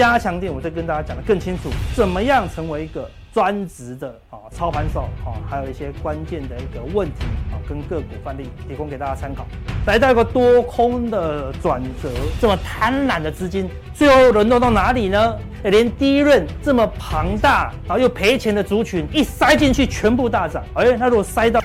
[0.00, 9.46] 加强店，我再跟大家讲得更清楚，怎么样成为一个专职的啊操盘手啊，还有一些关键的一个问题啊，跟个股范例提供给大家参考。
[9.86, 12.08] 来到一个多空的转折，
[12.40, 15.36] 这么贪婪的资金，最后轮动到哪里呢？
[15.64, 20.64] 连第一轮这么庞大，然后又赔钱的族群一塞进去，全部大涨。
[20.72, 21.60] 哎，那如果塞到。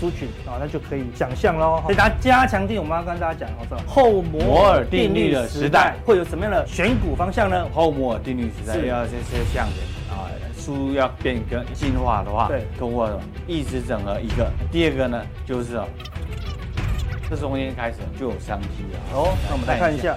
[0.00, 1.84] 族群啊，那就可以想象喽。
[1.86, 3.50] 给大家加强定，我们要跟大家讲，
[3.86, 7.68] 后摩尔定律的时代会有什么样的选股方向呢？
[7.74, 9.76] 后摩尔定律时代要这些像人
[10.10, 10.24] 啊，
[10.56, 13.10] 书要变更进化的话，对，通过
[13.46, 14.50] 意识整合一个。
[14.72, 15.86] 第二个呢，就是哦，
[17.28, 18.98] 这中间开始就有商机了。
[19.12, 20.16] 哦，那我们来看一下，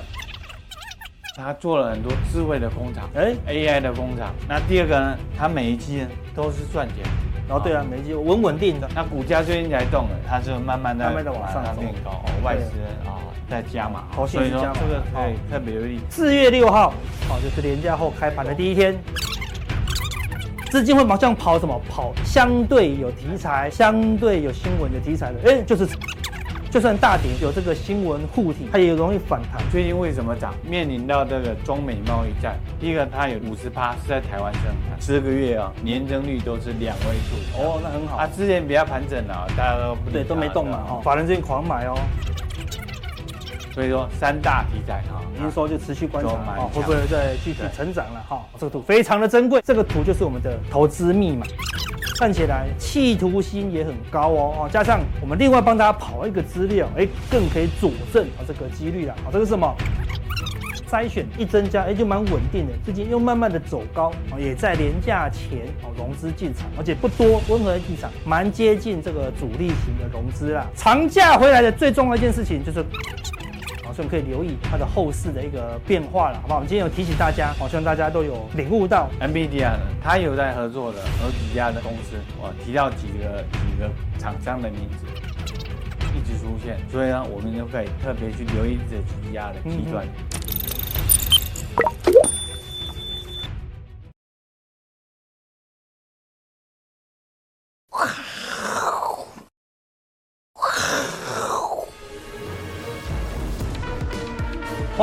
[1.35, 4.33] 他做了很多智慧的工厂，哎，AI 的工厂。
[4.47, 7.03] 那第二个呢，他每一季呢都是赚钱。
[7.47, 12.71] 然后对啊，没急稳稳定的，那股价最近才动了，它就慢慢的慢慢的往上变高哦，外资
[13.05, 13.19] 啊
[13.49, 15.99] 在加码，好，所以说这个对特别有意义。
[16.09, 16.93] 四月六号，
[17.27, 18.97] 好，就是连假后开盘的第一天，
[20.71, 21.79] 资金会马上跑什么？
[21.89, 25.87] 跑相对有题材、相对有新闻的题材的，哎，就是。
[26.73, 29.61] 就算大跌，有这个新闻护体，它也容易反弹。
[29.71, 30.55] 最近为什么涨？
[30.67, 37.61] 面临到这个中美贸易战，第一个它有五十趴是在台湾生产，十个月啊、哦，年增率都是两位数。
[37.61, 38.17] 哦，那很好。
[38.17, 40.83] 啊之前比较盘整啊，大家都不对，都没动嘛。
[40.89, 41.95] 哦，法人最近狂买哦。
[43.73, 48.23] 所以说三大题材啊，您说就持续观察啊，会不会再继续成长了？
[48.29, 51.43] 哈，这个图非常的珍贵，这个图就是我们的投资密码。
[52.19, 59.13] 看起来企图心也很高哦，加上我们另外帮大家跑一个资料，哎，更可以佐证啊这个几率了。
[59.25, 59.75] 啊，这个是什么？
[60.87, 70.67] 筛选一增加，哎，就蛮稳定的，最近又慢慢的走高，也在廉价前哦融资进场，而且不多，温和进场，蛮接近这个主力型的融资啦。
[70.75, 72.85] 长假回来的最重要一件事情就是。
[73.93, 76.55] 所以我们可以留意它的后市的一个变化了，好不好？
[76.55, 85.05] 我们今天有提醒大家，好，希望大家都有领悟到，NVIDIA 呢，它有在合作的有几家的公司，我提到几个几个厂商的名字
[86.15, 90.05] 一直出现，所以呢，我们就可以特别去留意这几家的计算。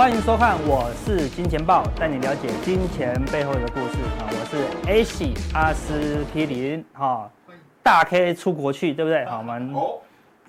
[0.01, 4.25] 欢迎收看，我是金钱豹，带你了解金钱背后的故事啊！
[4.31, 7.31] 我是 A 喜阿司匹林哈，
[7.83, 9.27] 大 K 出国去，对不对？
[9.27, 9.75] 好，我们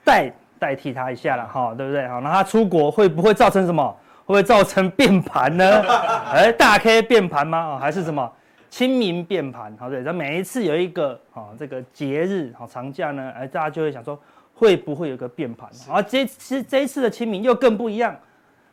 [0.06, 2.07] 代代替他一下了哈，对不对？
[2.07, 3.85] 好，那他出国会不会造成什么？
[4.23, 5.81] 会不会造成变盘呢？
[6.31, 7.57] 哎，大 K 变盘吗？
[7.57, 8.31] 啊，还是什么
[8.69, 9.75] 清明变盘？
[9.78, 14.17] 好，对，那每一次有一个啊这个节日好长假呢，哎，大家就会想说
[14.53, 15.69] 会不会有个变盘？
[15.90, 18.16] 啊，这次这一次的清明又更不一样。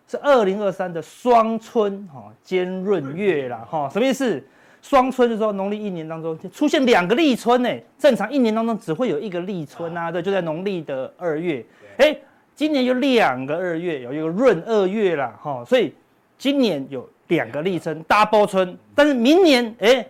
[0.08, 4.42] 是二零二三的双春哈兼闰月啦哈，什么意思？
[4.80, 11.62] 双春就是说农历一年当中出现两个立春呢，正常一年当中只会有一个立春啊，对，就在农历的二月。
[11.98, 12.16] 哎，
[12.54, 15.92] 今年有两个二月，有一个闰二月啦哈，所以
[16.38, 20.06] 今年有两个立春 double 春，但是明年哎，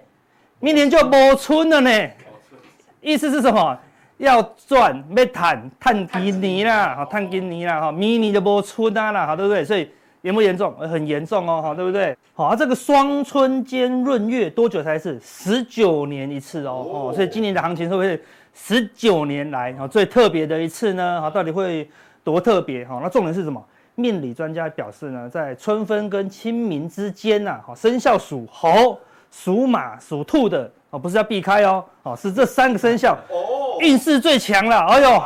[0.61, 1.69] 明年就没春。
[1.71, 1.91] 了呢，
[3.01, 3.77] 意思是什么？
[4.19, 9.65] 要赚要赚赚今年啦，哈，探今年啦，哈，明年就波春啊啦，哈对不对？
[9.65, 9.89] 所以
[10.23, 10.75] 严不严重？
[10.77, 12.17] 很严重哦，哈对不对？
[12.35, 15.19] 好，啊，这个双春兼闰月多久才一次？
[15.23, 18.21] 十九年一次哦，哦，所以今年的行情会不会
[18.53, 21.21] 十九年来哈最特别的一次呢？
[21.21, 21.89] 哈，到底会
[22.25, 22.85] 多特别？
[22.85, 23.65] 哈，那重点是什么？
[23.95, 28.99] 命理专家表示呢，在春分跟清明之间呐，哈，生肖属猴、
[29.31, 33.17] 属马、属兔的哦，不是要避开哦，哦，是这三个生肖。
[33.81, 35.23] 运势最强了，哎呦，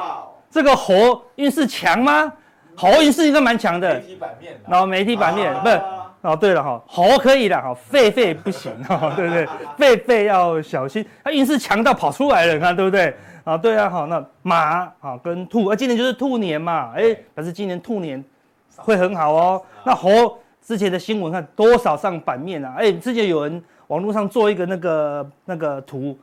[0.50, 2.32] 这个猴运势强吗？
[2.76, 3.94] 猴运势应该蛮强的。
[3.94, 5.80] 媒体版面，然后媒体版面不是，
[6.22, 9.46] 哦对了哈，猴可以的哈，狒狒不行哈， 对不对？
[9.78, 13.14] 狒狒要小心，它运势强到跑出来了，你看对不对？
[13.44, 18.22] 啊对啊好，那马啊跟兔，啊今年就是兔年嘛，哎，可是今年兔年
[18.76, 19.62] 会很好哦。
[19.84, 22.74] 那猴之前的新闻看多少上版面啊？
[22.78, 26.16] 哎，之前有人网络上做一个那个那个图。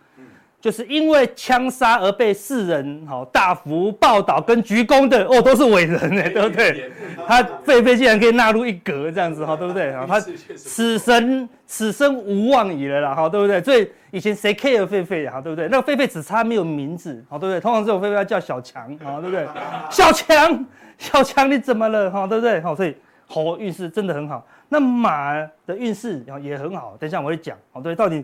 [0.62, 6.92] 就是因为枪杀而被世人好大幅报道跟鞠躬的哦，都是伟人哎，对不对？
[7.26, 9.94] 他狒狒竟然可以纳入一格这样子哈，对不对？
[10.06, 13.64] 他此生此生无望矣了啦，哈，对不对？
[13.64, 15.70] 所以以前谁 care 狒狒呀，对不对？
[15.70, 17.62] 那个狒狒只差没有名字，好，对不对？
[17.62, 19.48] 通常这种狒狒要叫小强，啊，对不对？
[19.90, 20.66] 小强，
[20.98, 22.12] 小强你怎么了？
[22.12, 22.60] 哈，对不对？
[22.60, 22.94] 好，所以
[23.28, 25.36] 猴运势真的很好，那马
[25.66, 28.22] 的运势也很好，等一下我会讲，好，对，到底。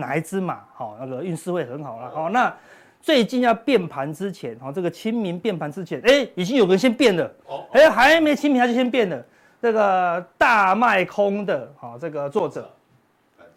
[0.00, 0.96] 哪一只马好？
[0.98, 2.10] 那个运势会很好了。
[2.10, 2.52] 好，那
[3.00, 7.30] 最近要变盘之前，好，这个清明变盘之前，哎，已经有人先变了。
[7.46, 9.24] 哦，哎，还没清明他就先变了。
[9.62, 12.68] 这个大卖空的哈，这个作者，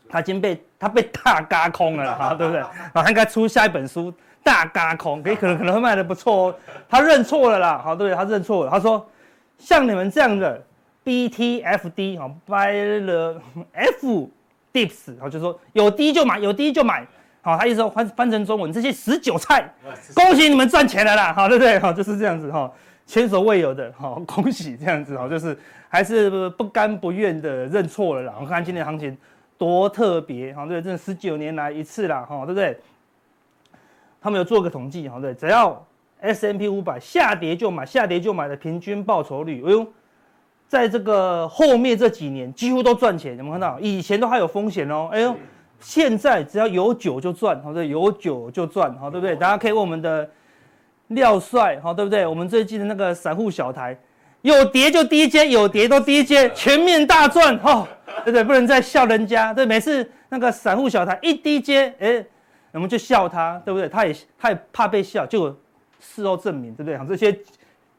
[0.09, 2.61] 他已经被他被大嘎空了哈，对不对？
[2.61, 4.11] 啊，他应该出下一本书
[4.43, 6.55] 《大嘎空》，可以可能可能会卖的不错哦。
[6.89, 8.15] 他认错了啦，好，对不对？
[8.15, 9.05] 他认错了，他说
[9.57, 10.61] 像你们这样的
[11.05, 13.41] BTFD 哈，Buy the
[13.71, 14.29] F
[14.73, 17.05] Dips，然后就说有低就买，有低就买，
[17.41, 19.71] 好，他意思说翻翻成中文，这些死韭菜，
[20.15, 21.77] 恭喜你们赚钱了啦，好，对不对？
[21.79, 22.71] 好，就是这样子哈。
[23.05, 25.55] 前所未有的，好，恭喜这样子哈，就是
[25.89, 28.33] 还是不甘不愿的认错了啦。
[28.39, 29.15] 我看今天行情
[29.57, 32.79] 多特别，哈，对，这十九年来一次啦，哈，对不对？
[34.21, 35.85] 他们有做个统计，哈，对，只要
[36.21, 39.85] S M P 五百下跌就买，下跌就买的平均报酬率，哎呦，
[40.67, 43.79] 在这个后面这几年几乎都赚钱，有没有看到？
[43.79, 45.35] 以前都还有风险哦，哎呦，
[45.79, 49.35] 现在只要有酒就赚，好，对，有酒就赚，好，对不对？
[49.35, 50.29] 大家可以问我们的。
[51.09, 52.25] 廖帅，好，对不对？
[52.25, 53.95] 我们最近的那个散户小台，
[54.41, 57.85] 有跌就低阶，有跌都低阶，全面大赚，哦，
[58.23, 58.43] 对不对？
[58.43, 62.25] 不能再笑人家，对，每次那个散户小台一低阶，哎，
[62.71, 63.87] 我们就笑他，对不对？
[63.87, 65.55] 他也他也怕被笑，结果
[65.99, 67.15] 事后证明，对不对？
[67.15, 67.37] 这些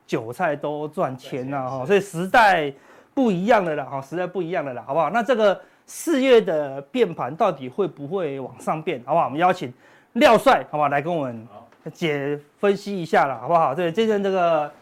[0.06, 2.72] 韭菜都赚钱了，哈，所以时代
[3.12, 5.10] 不一样了啦，哈，时代不一样了啦，好不好？
[5.10, 9.26] 那这个四月的变盘到底会不会往上变，好不好？
[9.26, 9.72] 我们邀请
[10.14, 10.88] 廖帅，好不好？
[10.88, 11.46] 来跟我们。
[11.92, 13.74] 解分析一下了，好不好？
[13.74, 14.72] 对，最近这个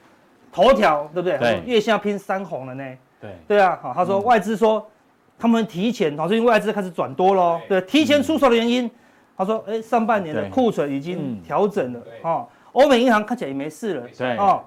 [0.52, 1.36] 头条，对不对？
[1.36, 1.60] 对。
[1.66, 2.84] 月线要拼三红了呢。
[3.20, 3.30] 对。
[3.48, 4.88] 对啊，好，他说外资说
[5.36, 7.60] 他们提前，好，最近外资开始转多喽。
[7.68, 7.80] 对。
[7.80, 8.88] 提前出手的原因，
[9.36, 12.48] 他说，哎，上半年的库存已经调整了，哈。
[12.70, 14.36] 欧美银行看起来也没事了，对。
[14.36, 14.62] 哦，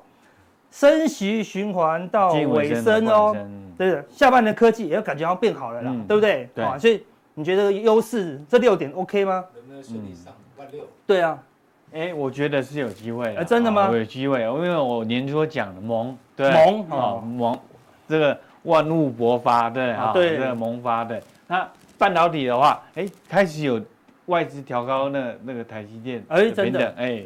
[0.71, 3.35] 升息循环到尾声哦。
[3.77, 6.49] 对的，下半年科技也要感觉要变好了啦，对不对？
[6.55, 6.79] 对。
[6.79, 7.03] 所以
[7.33, 9.43] 你觉得优势这六点 OK 吗？
[9.53, 10.87] 能不能顺利上万六？
[11.05, 11.37] 对啊。
[11.93, 13.43] 哎，我觉得是有机会的。
[13.43, 13.89] 真的吗？
[13.91, 17.57] 有机会，因为我年初讲的萌，对，萌啊萌，
[18.07, 21.21] 这个万物勃发，对啊，对，这个萌发的。
[21.47, 23.81] 那半导体的话，哎，开始有
[24.25, 27.23] 外资调高那那个台积电，哎，真的，哎，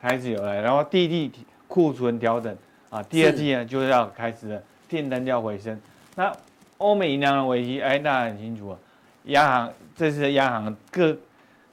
[0.00, 0.60] 开始有了。
[0.60, 2.54] 然后第一季库存调整
[2.90, 5.80] 啊，第二季呢就要开始了，订单要回升。
[6.16, 6.30] 那
[6.78, 8.78] 欧美银行的危机，哎，那很清楚啊，
[9.24, 11.16] 央行这次央行各。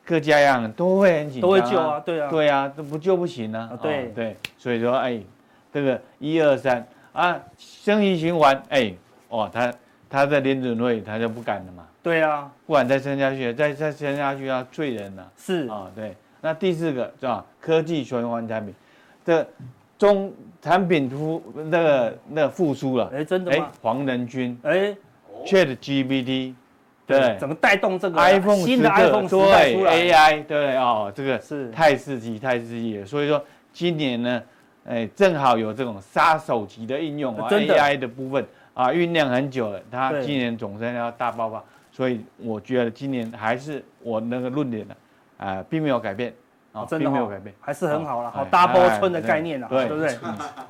[0.09, 4.05] 各家央行都会很紧张，都会救啊，对啊，对啊，都不救不行啊，对。
[4.15, 5.19] 对，所以说，哎，
[5.73, 8.93] 这个一二三啊，升息循环，哎，
[9.27, 9.73] 哦，他
[10.09, 15.67] 他在联准会他就不敢了嘛，对啊，不敢再升下去，再再升下去要罪人了，是。
[15.67, 17.45] 啊，对，那第四个是吧？
[17.59, 18.73] 科技循环产品，
[19.25, 19.45] 这
[19.97, 23.65] 中产品复那个那个复苏了，哎，真的吗？
[23.65, 24.95] 哎，黄仁勋，哎
[25.45, 26.53] ，ChatGPT。
[27.05, 31.71] 对，怎么带动这个 iPhone 新的 iPhone 对 AI 对哦，这个是。
[31.71, 33.05] 太刺激太刺激了。
[33.05, 33.41] 所以说
[33.71, 34.43] 今年呢，
[34.85, 38.07] 哎，正好有这种杀手级的应用啊，AI 的。
[38.07, 38.45] 部分。
[38.73, 41.63] 啊，酝酿很久了，它今年总算要大爆发。
[41.91, 44.95] 所以我觉得今年还是我那个论点呢，
[45.37, 46.31] 啊，并没有改变
[46.79, 48.31] 啊，并没有改变，还是很好了。
[48.31, 50.17] 好，大波村的概念啊，对不对？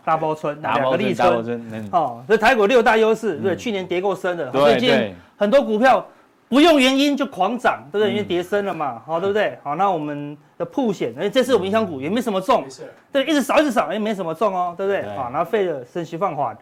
[0.03, 6.05] 大波村，两个立村，哦，这台股六大优势，对，去年跌过深的，最近很多股票。
[6.49, 8.09] 不用原因就狂涨，对不对？
[8.09, 9.59] 因为跌深了嘛，好，对不对？
[9.61, 12.63] 好，那我们的曝险，哎，这次我们影响股也没什么中，
[13.11, 15.01] 对，一直扫一直扫，哎，没什么中哦，对不对？
[15.13, 16.57] 好，然后费了升息放缓，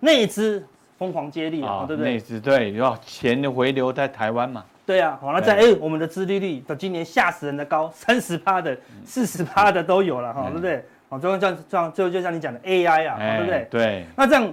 [0.00, 0.62] 内资
[0.98, 2.12] 疯狂接力啊，对不对？
[2.12, 4.62] 内资对，要钱的回流在台湾嘛。
[4.84, 10.84] 对啊，好，那在哎，我们的资利率到今年吓死人的高，三十趴的、四十趴的都有了哈，对不对？
[11.08, 13.68] 好，最后像这样，最后就像你讲的 AI 啊，对不对？
[13.70, 14.06] 对。
[14.16, 14.52] 那这样。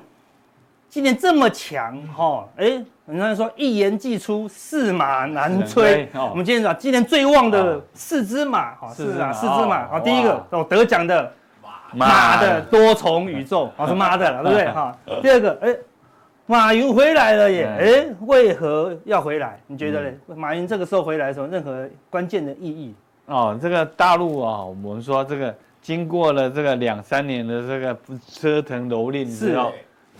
[0.92, 6.10] 今年这么强哈，哎，人家说一言既出，驷马难追。
[6.16, 9.88] 我们今天讲今年最旺的四只马，哈，是啊，四只马。
[9.88, 11.32] 好，第一个哦，得奖的
[11.94, 14.68] 马的多重宇宙，哦，是妈的了，对不对？
[14.74, 15.76] 哈，第二个，哎，
[16.50, 19.60] 马云回来了耶，哎，为何要回来？
[19.68, 20.18] 你觉得呢？
[20.36, 22.96] 马云这个时候回来的时候，任何关键的意义？
[23.28, 27.96] 哦，这个大陆啊，我们说这个经过了这个两三年的这个
[28.28, 29.72] 折腾蹂躏之后。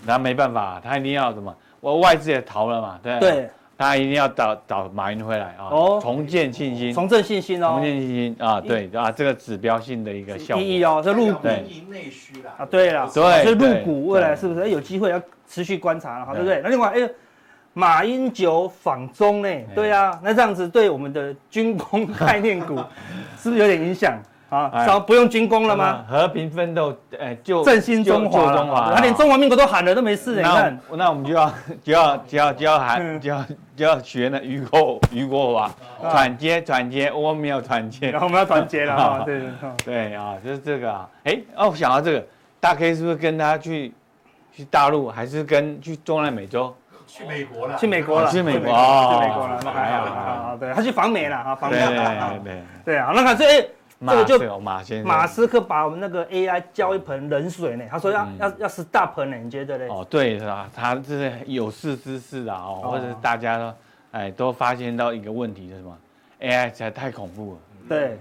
[0.06, 1.54] 他没办法，他一定要什么？
[1.82, 3.20] 我外资也逃了嘛，对。
[3.20, 3.50] 对。
[3.80, 10.62] 他一定要找找马云回来啊，哦，重建信心，重振信心哦，重建信心啊，对啊，这个指标性的一个效果。
[10.62, 11.48] 意义哦，这入股。
[11.48, 12.56] 内需啦。
[12.58, 14.70] 啊，对了，所以入股未来是不是？
[14.70, 16.42] 有机会要持续观察了，哈，对。
[16.42, 16.60] 不对？
[16.62, 17.10] 那另外，哎，
[17.74, 19.50] 马英九访中呢？
[19.74, 22.76] 对啊，那这样子对我们的军工 概念股
[23.38, 24.20] 是不是有点影响？
[24.50, 26.04] 啊，少不用军工了吗？
[26.10, 30.38] 和平奋斗，哎，就振兴中华，中华，他连中华民国都喊了，都没事。
[30.38, 31.54] 你看，那我们就要
[31.84, 35.72] 就要就要就要喊，就要就要学那于国于国华，
[36.10, 39.42] 团结团结，我们要团结，然 后我们要团结了哈，对
[39.86, 42.26] 对啊，就是这个啊，哎，哦，我想到这个，
[42.60, 43.94] 大 K 是不是跟他去
[44.52, 46.76] 去大陆还是跟去中南美洲？
[47.06, 51.88] 去美国了，去美国了，去美国，去美国了，那还好啊，对，他去访美了啊，访美了，
[52.44, 52.62] 对对。
[52.86, 53.66] 对啊，那个这哎，
[54.08, 59.88] 这个就马先马斯克把我们那个 AI 浇一盆冷水呢，他说要要要 stop 呢，你觉得嘞？
[59.90, 60.70] 哦，对是吧？
[60.74, 63.74] 他这是有事之事啊，哦，或者大家都
[64.12, 65.98] 哎都发现到一个问题是什么
[66.42, 68.18] ？AI 实在太恐怖了，对。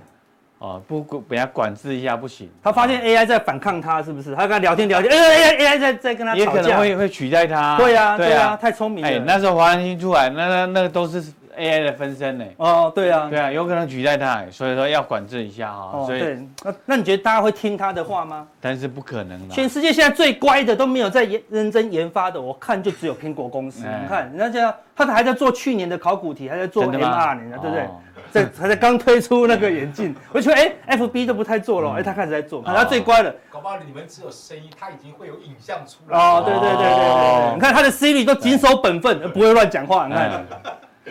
[0.61, 2.51] 哦，不管被他管制一下不行。
[2.61, 4.35] 他发现 AI 在反抗他，是不是？
[4.35, 6.41] 他跟他聊天聊天，哎，AI AI 在在跟他吵架。
[6.41, 7.77] 也可能会会取代他。
[7.77, 9.09] 对呀，对呀，太聪明了。
[9.09, 11.23] 哎，那时候华仁勋出来，那那那个都是
[11.59, 12.45] AI 的分身呢。
[12.57, 16.07] 哦，对啊，对啊，有可能取代他，所以说要管制一下哈。
[16.07, 18.47] 所以，那那你觉得大家会听他的话吗？
[18.61, 19.55] 但是不可能的。
[19.55, 23.81] 全世界现在最乖的都没有在研认真研发的，我看就只有苹果公司。
[23.81, 27.87] 你看人家这样，他还在做去年的考古题，还在做 MR 呢，对不对？
[28.31, 33.35] 在还在刚推出那个眼镜，我觉得哎，FB 都不太做了，哎，他开始在做，他最乖了。
[33.51, 36.19] 搞不好你们只有声音，他已经会有影像出来。
[36.19, 40.07] 哦，对对对对对，你看他的 Siri 都谨守本分，不会乱讲话。
[40.07, 40.45] 你看，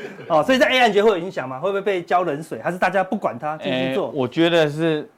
[0.30, 1.60] 哦，所以在 AI 觉得会有影响吗？
[1.60, 2.62] 会不会被浇冷水？
[2.62, 4.10] 还是大家不管它继续做？
[4.10, 5.08] 我觉得是。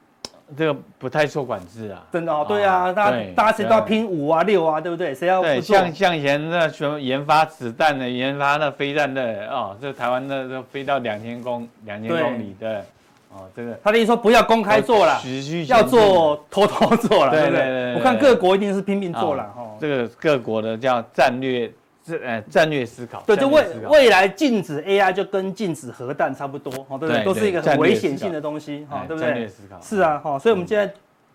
[0.58, 5.14] 这个不太受管制啊，真的哦，对啊，大家大家谁都要拼五啊六啊，对不对？
[5.14, 12.84] 谁要对，像像以前那什么研发子弹的、研发那飞弹的哦，这台湾的都飞到两千公两千公里的
[13.32, 15.22] 哦，这个他的意思说不要公开做了，
[15.68, 17.94] 要做偷偷做了，对不对？
[17.94, 21.70] 我看各国一定是拼命做了哈，这个各国的叫战略。
[22.10, 23.22] 是呃，战略思考。
[23.26, 27.24] 对，就未未来禁止 AI 就跟禁止核弹差不多，哦，对不对？
[27.24, 29.28] 都是一个很危险性的东西，哈，对不对？
[29.30, 29.80] 战略思考。
[29.80, 30.92] 是啊，哈，所以我们现在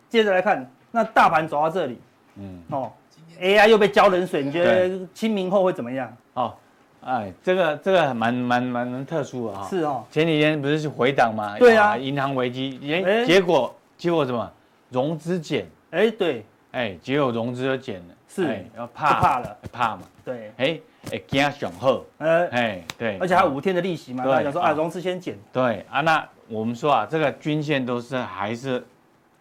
[0.10, 1.98] 接着来看，那大盘走到这里，
[2.36, 2.92] 嗯，哦
[3.40, 6.16] ，AI 又被浇冷水，你觉得清明后会怎么样？
[6.34, 6.54] 哦，
[7.04, 9.68] 哎，这个这个蛮蛮蛮蛮特殊的哈。
[9.70, 10.04] 是哦。
[10.12, 11.58] 前几天不是去回档吗？
[11.58, 11.98] 对啊。
[11.98, 14.52] 银行危机，结结果结果什么？
[14.90, 15.66] 融资减。
[15.92, 16.46] 哎，对。
[16.72, 18.15] 哎，结果融资就减了。
[18.36, 20.02] 是，要怕怕了，怕嘛？
[20.26, 20.80] 对，哎
[21.14, 28.84] 哎，惊上好，呃，哎，对，而且还有五天的利息嘛，大家说啊，融资先减，对啊，那我们说啊，这个均线都是还是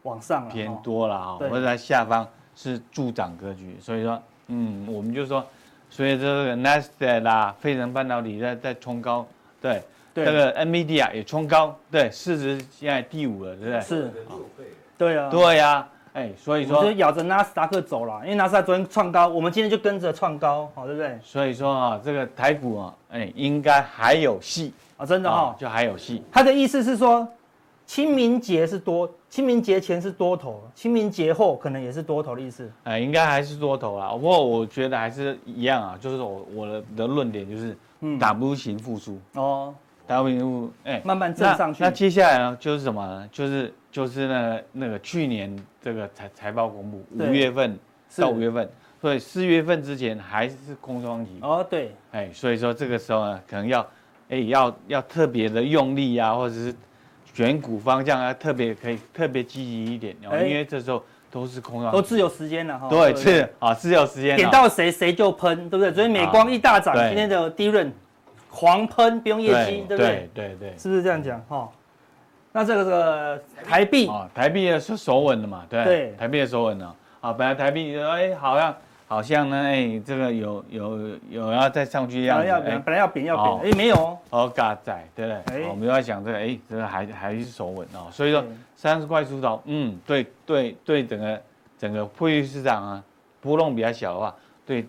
[0.04, 2.24] 往上偏多了啊，或者在下方
[2.54, 5.44] 是助涨格局，所以说，嗯，我们就说，
[5.90, 9.26] 所以这个 Nasdaq 啦，费城半导体在在冲高，
[9.60, 9.82] 对，
[10.14, 13.80] 这个 NVIDIA 也冲高，对，市值现在第五了，对不对？
[13.80, 14.12] 是，
[14.96, 15.88] 对啊，对呀。
[16.14, 21.18] 哎，所以说就咬着纳斯达克走了，因为纳斯达克昨天创高，我们今天就跟着创高，好，对不对？
[21.20, 26.22] 所以说啊，这个台股啊，哎，应该还有戏啊，真的哈，就还有戏。
[26.30, 27.26] 他的意思是说，
[27.84, 32.70] 清明节是多，清明节前是多头，清明节后可能也是多头的意思。
[32.84, 34.10] 哎，应该还是多头啦。
[34.12, 39.74] 不过我觉得还是一样啊，就是我我的的论点就是，嗯，W 型复苏哦
[40.06, 41.82] ，W 型复苏，哎，慢慢正上去。
[41.82, 43.28] 那接下来呢，就是什么呢？
[43.32, 43.74] 就是。
[43.94, 47.78] 就是那那个去年这个财财报公布，五月份
[48.16, 48.66] 到五月份，
[49.02, 51.32] 所以四月份之前还是空窗期。
[51.42, 53.86] 哦，对，哎，所以说这个时候呢，可能要，
[54.30, 56.74] 哎，要要特别的用力啊，或者是
[57.34, 62.88] 选股方向啊，特别可以特别积极一点，因为这时候都是空窗期，都自由时间了哈。
[62.88, 64.36] 对，是啊，自由时间。
[64.38, 65.92] 点到谁谁就喷，对不对？
[65.92, 67.92] 所以美光一大涨，今天的低润
[68.50, 70.30] 狂喷，不用业绩，对不对？
[70.32, 71.68] 对对，是不是这样讲哈？
[72.56, 77.32] 那这个这个台币啊，台币也是守稳的嘛，对，对，台币也守稳了啊。
[77.32, 78.76] 本来台币哎，好像
[79.08, 85.66] 好像呢，哎，这个有有有要再上去一样，要本来要贬要贬，哎，没有哦，嘎仔，对不对？
[85.66, 88.06] 我们要想这个，哎，这个还还是守稳哦。
[88.12, 88.44] 所以说
[88.76, 91.42] 三十块出头，嗯，对对对，整个
[91.76, 93.04] 整个汇率市场啊，
[93.40, 94.32] 波动比较小的话，
[94.64, 94.86] 对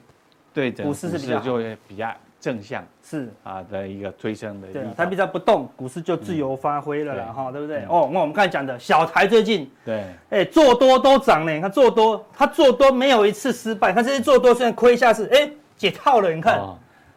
[0.54, 2.14] 对整个股市就会比较。
[2.46, 7.78] 正向是啊的一个推升的，对，它比较不动，股市就自由发挥了啦，哈，对不对？
[7.90, 16.62] 哦，那我们刚才讲的小台最近，对，哎，做多都涨呢，你看做多，它做多没有一次失败，它这些做多虽然亏下是，哎，解套了，你看，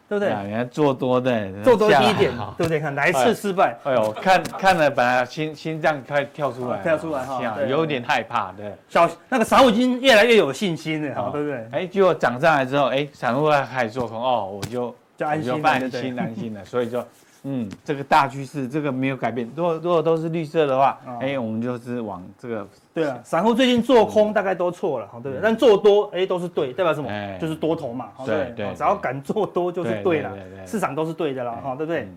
[0.07, 0.33] 对不对？
[0.47, 2.79] 你看做多的，做多低点，对不对？
[2.79, 3.77] 看哪一次失败？
[3.83, 8.73] 哎呦，看看了，本来心心脏快跳出来，跳出来哈，有点害怕，对。
[8.89, 11.67] 小那个散户已经越来越有信心了，哈，对不对？
[11.71, 14.95] 哎，结果涨上来之后，哎，散户开始做空，哦，我就。
[15.19, 17.03] 就安心，安心，安心的， 所以就，
[17.43, 19.49] 嗯，这个大趋势，这个没有改变。
[19.53, 22.65] 如果如果都是绿色的话，哎，我们就是往这个。
[22.93, 25.39] 对啊，散户最近做空大概都错了，对不对？
[25.43, 27.09] 但做多，哎，都是对，代表什么？
[27.37, 28.73] 就是多头嘛，对对。
[28.73, 30.31] 只要敢做多就是对了，
[30.65, 32.07] 市场都是对的啦，哈，对不对？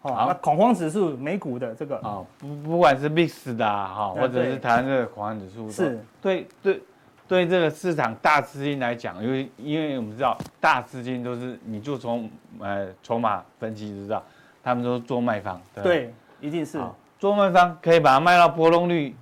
[0.00, 6.80] 好，那恐慌指数，美股的这个啊，不不管是 mix 的哈，或者是台湾这个恐慌指数，是对对。
[7.28, 14.22] 对这个市场大资金来讲，因为因为我们知道大资金都是，你就从呃筹码分析就知道，
[14.64, 15.60] 他们都是做卖方。
[15.82, 16.80] 对，一定是
[17.18, 19.14] 做卖方可以把它卖到波动率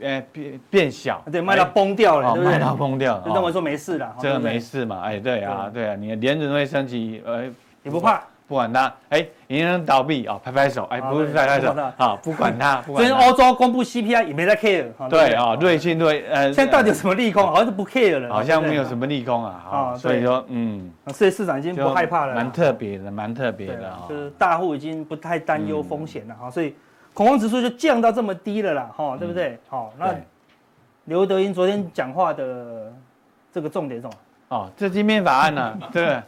[0.00, 2.52] 呃变变小，对，卖到崩掉了，对不对？
[2.52, 7.44] 卖到崩掉，就认为说没事了，这个没事嘛，哎，对啊，对啊，你的联准会升级，呃，
[7.82, 8.22] 也不怕？
[8.50, 12.82] 不管它，哎，银行倒闭啊，拍拍手，哎，不是拍拍手，好，不管它。
[12.84, 17.46] 昨天欧洲公布 CPI 也没在 care，对啊，瑞信对，呃，现在到底有什么利空？
[17.46, 26.74] 好像是不 care 了，好像没有什么利空啊，啊，所以说，嗯，所以市场已经不害怕了，蛮特别的，蛮特别的啊，就是大户已经不太担忧风险了哈，所以
[27.14, 29.56] 恐慌指数就降到这么低了啦，哈，对不对？
[29.68, 30.12] 好，那
[31.04, 32.92] 刘德英昨天讲话的
[33.52, 34.14] 这个重点是什么？
[34.48, 36.20] 哦，这晶片法案呢， 对。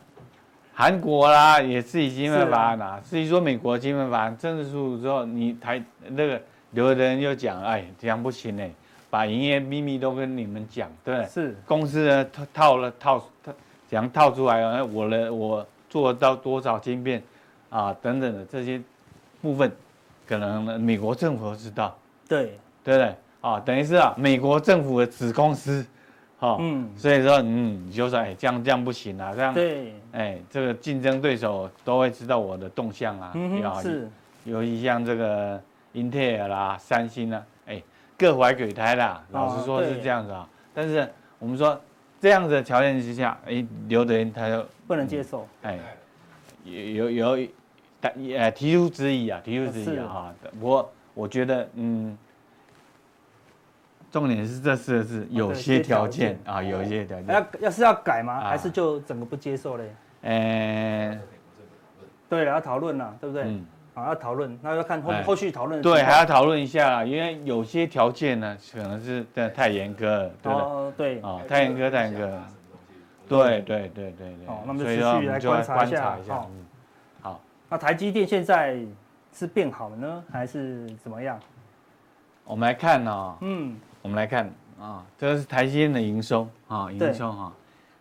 [0.75, 3.01] 韩国啦，也是已经没法案啦。
[3.05, 6.41] 至于说美国基本法案正式出炉之后，你台那个
[6.73, 8.67] 有的人又讲，哎，这样不行呢，
[9.11, 13.53] 把营业秘密都跟你们讲，对，是公司呢套套了套套，
[13.87, 14.83] 怎样套出来啊？
[14.83, 17.23] 我的我做到多少晶片
[17.69, 17.95] 啊？
[18.01, 18.81] 等等的这些
[19.43, 19.71] 部分，
[20.27, 23.15] 可能美国政府都知道，对对不对？
[23.43, 25.85] 啊，等于是啊，美国政府的子公司。
[26.43, 34.11] 哦，嗯，所以说，嗯，你就说，哎，这样这样不行啊，这样，对，哎，这个竞争对手都会知道我的动向啊，嗯哼，是，
[34.45, 37.81] 尤其像这个英特尔啦、三星啦，哎，
[38.19, 40.49] 各怀鬼胎啦，老实说是这样子啊。
[40.75, 41.09] 但是
[41.39, 41.81] 我们说
[42.21, 45.79] 这样子的条件之下，哎，刘德音他就不能接受，哎，
[46.65, 47.49] 有有有，
[48.17, 52.19] 也，提出质疑啊，提出质疑啊，不过我觉得，嗯。
[54.13, 57.27] 重点是这四个字，有些条件啊，有一些条件。
[57.29, 58.41] 要要是要改吗？
[58.43, 59.95] 还是就整个不接受嘞？
[60.21, 61.19] 呃，
[62.29, 63.45] 对了，要讨论了，对不对？
[63.45, 63.67] 嗯。
[63.95, 65.83] 啊，要讨论，那要看后后续讨论。
[65.83, 71.21] 对，还要讨论一下，因为有些条件呢，可能是真的太严格了，对哦，对。
[71.21, 72.43] 啊，太严格，太严格。
[73.29, 74.47] 对对对对对。
[74.47, 76.17] 哦，那么持续来观察一下。
[76.27, 76.51] 好。
[77.21, 77.41] 好。
[77.69, 78.79] 那台积电现在
[79.33, 81.39] 是变好了呢，还是怎么样？
[82.45, 83.37] 我们来看呢。
[83.43, 83.77] 嗯。
[84.03, 87.53] 我们来看啊，这个是台积电的营收啊，营收哈，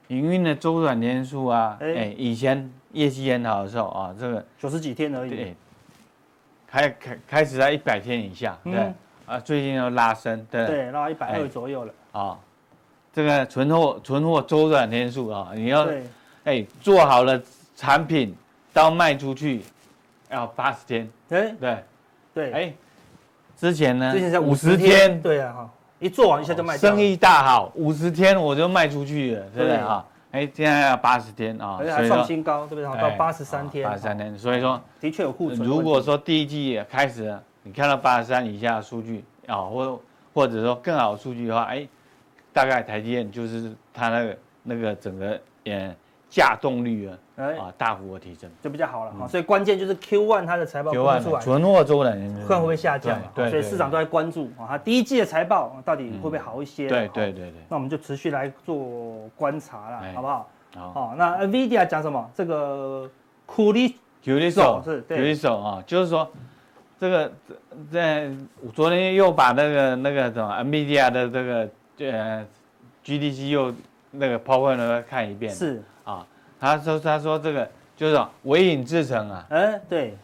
[0.07, 5.55] 营运的周转天数啊，哎，以前业绩很好的时候啊，这个九十几天而已，对，
[6.67, 8.91] 开开开始在一百天以下，对，
[9.27, 12.39] 啊，最近又拉升，对，对，拉一百二左右了，啊，
[13.13, 15.87] 这个存货存货周转天数啊，你要
[16.45, 17.39] 哎做好了
[17.75, 18.35] 产品
[18.73, 19.61] 到卖出去
[20.31, 21.83] 要八十天，对对？
[22.33, 22.73] 对，哎，
[23.55, 25.69] 之前呢，之前在五十天，对啊哈。
[26.01, 30.03] 一做完一下就卖，生意大好，五十天我就卖出去了，对不对啊？
[30.31, 33.01] 哎，现在要八十天啊，而且还创新高，对不对？
[33.01, 35.65] 到八十三天，八十三天，所以说的确有库存。
[35.65, 40.01] 如果说第一季开始你看到八十三以下的数据啊，或
[40.33, 41.87] 或者说更好的数据的话，哎，
[42.51, 45.95] 大概台积电就是它那个那个整个嗯。
[46.31, 49.27] 稼动率啊，啊，大幅的提升就比较好了哈。
[49.27, 53.19] 所以关键就是 Q one 它的财报公布出来，存货周转天数会不会下降？
[53.35, 56.87] 对，所以市场都在关注啊，它第一季的财报到底会不会好一些？
[56.87, 57.53] 对对对对。
[57.67, 60.49] 那我们就持续来做观察了，好不好？
[60.73, 61.13] 好。
[61.17, 62.31] 那 NVIDIA 讲什么？
[62.33, 63.09] 这个
[63.45, 66.25] 库里库里手是库里手啊，就是说
[66.97, 67.29] 这个
[67.91, 68.31] 在
[68.73, 71.69] 昨天又把那个那个什么 NVIDIA 的这个
[72.09, 72.45] 呃
[73.03, 73.73] GDC 又
[74.11, 76.25] 那个 PowerPoint 看一遍是啊。
[76.59, 80.15] 他说：“他说这个就是微影制程啊，嗯，对，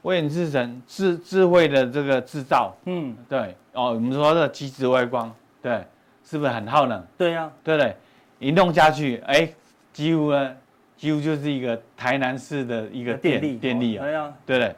[0.00, 5.84] 微影制程智智慧的这个制造，嗯，对，哦，我们说这机子外光，对，
[6.24, 7.04] 是不是很耗能？
[7.18, 7.94] 对呀，对不对？
[8.38, 9.46] 一弄下去，哎，
[9.92, 10.56] 几乎呢，
[10.96, 14.76] 几乎就是一个台南市的一个电力电力啊，对呀，对不对？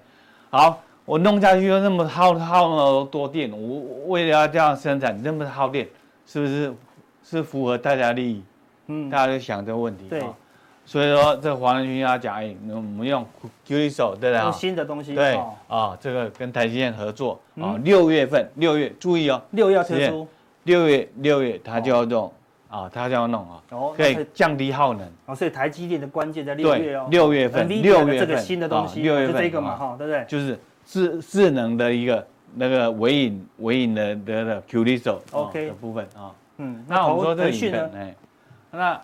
[0.51, 5.87] 好，我弄下去又那么耗耗那么多电，我为了要这样生产那么耗电，
[6.27, 6.75] 是不是
[7.29, 8.43] 是符合大家利益？
[8.87, 10.23] 嗯，大家就想这个问题，对。”
[10.89, 13.27] 所以说，这个黄仁勋要讲，哎，我们用
[13.67, 14.39] Cursor 对不对？
[14.39, 15.17] 用新的东西。
[15.17, 15.37] 对
[15.67, 20.29] 啊，这个跟台积电合作啊，六月份，六月注意哦，六月要推出，
[20.63, 22.33] 六月六月他就要弄
[22.71, 23.61] 啊，他就要弄啊，
[23.97, 25.05] 可以降低耗能。
[25.25, 30.25] 哦，所以台积电的关键在六月哦，六月份，六月份这个新的东西，六月份这个嘛哈，对不对？
[30.29, 36.31] 就是智智能的一个那个尾影尾影的的的 Cursor OK 的部分啊。
[36.59, 38.15] 嗯，那我们说这个影片，哎，
[38.71, 39.01] 那。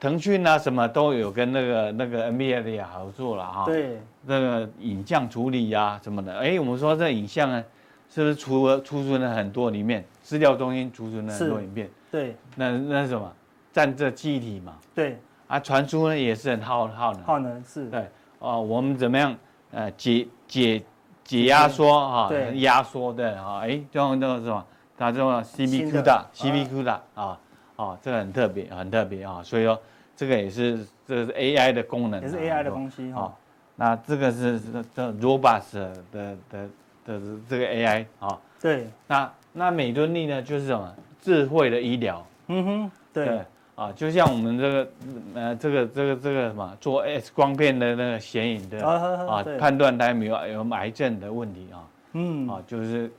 [0.00, 3.64] 腾讯啊，什么都有跟那个那个 NBA 的也合作了哈。
[3.66, 4.00] 对。
[4.26, 7.64] 那个影像处理呀什么的，哎，我们说这影像呢，
[8.10, 11.88] 是不是储了储存了很多里面资料中心储存了很多影片？
[12.10, 12.34] 对。
[12.56, 13.32] 那那是什么？
[13.72, 14.76] 占这记忆体嘛。
[14.92, 15.20] 对。
[15.46, 17.22] 啊，传输呢也是很耗耗能。
[17.22, 17.88] 耗能是。
[17.88, 18.08] 对。
[18.40, 19.38] 哦，我们怎么样？
[19.70, 20.82] 呃，解解
[21.22, 24.66] 解压缩哈，压缩的哈，哎，这种那个什么？
[25.02, 27.38] 它叫 CP CUDA，CP CUDA 啊，
[27.76, 29.80] 啊，这个很特别，很特别啊，所以说。
[30.14, 33.34] 这个也是，这个是 AI 的功能，也是 AI 的东西哈。
[33.74, 34.60] 那这个是
[34.94, 35.72] 这 Robust
[36.12, 36.68] 的的
[37.04, 38.38] 的这个 AI 啊。
[38.60, 38.86] 对。
[39.08, 42.24] 那那美敦力呢，就是什么智慧的医疗。
[42.48, 43.26] 嗯哼，对。
[43.26, 43.40] 对
[43.74, 44.88] 啊，就像我们这个，
[45.34, 53.10] 呃，这个这个这个什么做 X 光片的那个显影的啊，判断他有没有有癌症的问题啊，嗯，啊，就是，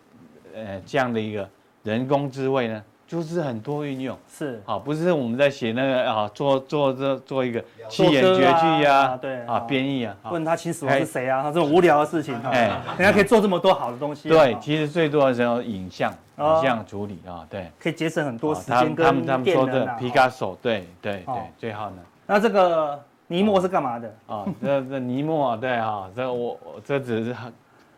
[0.53, 1.49] 呃，这样的一个
[1.83, 2.83] 人工智慧呢。
[3.05, 14.29] 就是很多运用是好，不是我们在写那个啊，做做这做一个七言绝句呀，对啊，编译啊，问他亲属是谁啊，这种无聊的事情，哎，人家可以做这么多好的东西。
[14.29, 21.97] 对，其实最多的时候影像影像处理啊，对，可以节省很多时间跟他们他们说的皮卡手，对对对，最好呢。
[22.25, 24.43] 那这个尼莫是干嘛的啊？
[24.59, 27.35] 这这尼莫对啊，这我这只是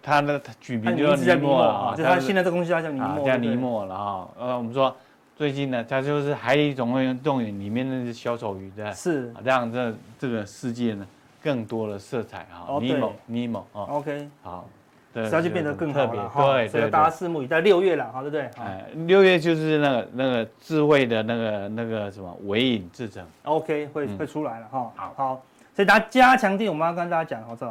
[0.06, 4.28] 他的取名就叫尼莫啊，就他现在这个东西叫叫尼莫，叫尼莫了啊。
[4.38, 4.96] 呃，我们说。
[5.38, 11.06] 最近呢，他就是《海底总动员》里面那只小丑鱼的，是这样，这这个世界呢，
[11.44, 12.80] 更多的色彩哈。
[12.80, 14.66] 尼莫，尼莫哦，OK，好，
[15.14, 17.60] 对，它就变得更特别，对，所以大家拭目以待。
[17.60, 18.50] 六月了，好，对不对？
[18.64, 24.90] 哎，六月就是那个那个智慧的那个那个什么尾影制成，OK，会会出来了哈。
[24.96, 25.44] 好，好，
[25.76, 27.66] 所以大家加强定，我们要跟大家讲，好，这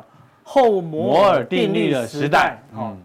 [0.45, 2.97] 后摩尔定律的时代，哦，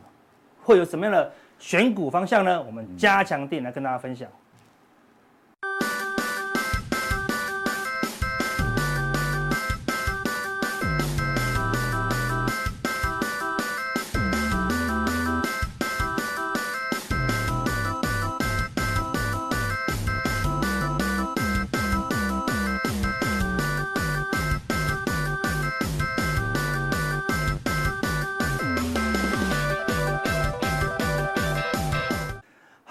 [0.61, 2.61] 会有什么样的选股方向呢？
[2.61, 4.29] 我们加强电来跟大家分享。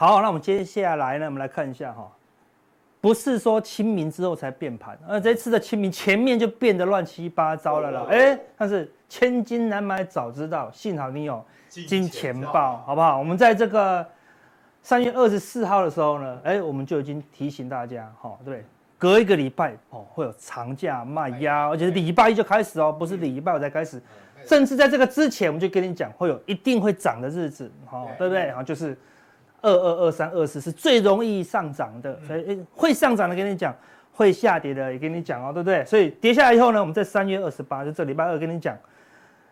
[0.01, 2.09] 好，那我们接下来呢，我们来看一下哈，
[3.01, 8.07] 不是说清明之后才变盘，而这次的清明前面就变得乱七八糟了啦。
[8.09, 13.19] 哎，但是千金难买早知道，幸好你有金钱豹，好不好？
[13.19, 14.07] 我们在这个
[14.85, 18.65] 三月二十四号的时候呢，哎，我们就已经提醒大家，哈，对，
[18.99, 24.01] 隔一个礼拜哦，会有长假卖压，而且是礼拜一就开始哦，不是礼拜五才开始，
[24.47, 28.45] 甚至在这个之前，我们就跟你讲，会有一定会涨的日子，哈，对不对？
[28.45, 28.97] 然后就是。
[29.61, 33.75] 二二二三二四是最容易上涨的，所以会上涨的跟你讲，
[34.13, 35.85] 会下跌的也跟你讲哦，对不对？
[35.85, 38.77] 所以跌下来以后呢，我们在三月二十八，就这礼拜二跟你讲，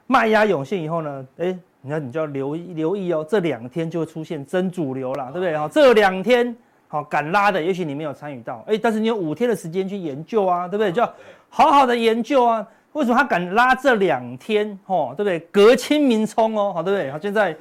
[0.07, 5.57] 卖压涌现以后呢，哎，你看你就要留意留意哦，这两天就会出现真主流了，对不对？
[5.57, 6.55] 好，这两天
[6.88, 10.92] 好敢拉的，也许你没有参与到，哎，但是你有五天的时间去研究啊，对不对？
[10.92, 11.14] 就要
[11.49, 12.66] 好好的研究啊。
[12.96, 14.66] 为什么他敢拉这两天？
[14.87, 15.38] 哦，对不对？
[15.52, 17.11] 隔清明冲哦，好，对不对？
[17.11, 17.54] 好，现在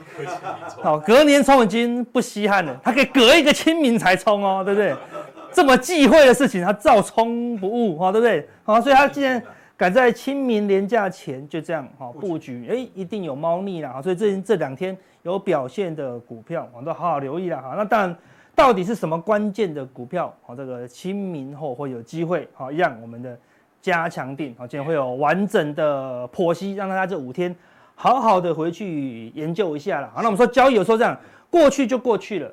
[0.81, 4.95] 好，隔年冲已经不稀罕了，他可以隔一个清明才冲哦，对不对？
[5.51, 8.47] 这么忌讳的事情，他照冲不误，哈，对不对？
[8.63, 9.43] 好，所以他既然
[9.75, 17.73] 敢在清明年假前就这样好布局，哎，一定有猫腻了，所以这这两天有表现的股票，我们都好好留意了哈。
[17.75, 18.17] 那当然，
[18.55, 20.33] 到底是什么关键的股票？
[20.45, 23.37] 好，这个清明后会有机会，好，让我们的。
[23.85, 27.55] 加强定，好，今天会有完整的剖析，让大家这五天
[27.93, 30.09] 好好的回去研究一下了。
[30.11, 31.15] 好，那我们说交易有时候这样，
[31.51, 32.47] 过去就过去了，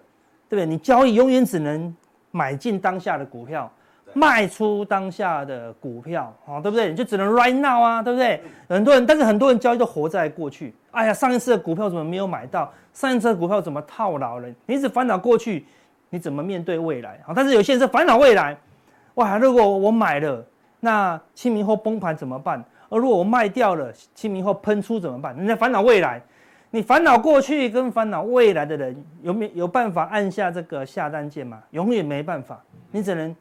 [0.46, 0.66] 对不对？
[0.66, 1.96] 你交易永远只能
[2.32, 3.72] 买进当下的股票，
[4.12, 6.90] 卖出当下的股票，好，对不对？
[6.90, 8.38] 你就只能 right now 啊，对不对？
[8.68, 10.74] 很多人，但是很多人交易都活在过去。
[10.90, 12.70] 哎呀，上一次的股票怎么没有买到？
[12.92, 14.48] 上一次的股票怎么套牢了？
[14.66, 15.64] 你只烦恼过去，
[16.10, 17.18] 你怎么面对未来？
[17.26, 18.54] 好，但是有些人是烦恼未来。
[19.14, 20.44] 哇，如果我买了。
[20.84, 22.62] 那清明后崩盘怎么办？
[22.88, 25.34] 而如果我卖掉了，清明后喷出怎么办？
[25.36, 26.20] 人家烦恼未来，
[26.70, 31.62] 你烦恼过去跟烦恼未来的人，有没有办法按下这个下单键吗？
[31.70, 33.34] 永远没办法，你只能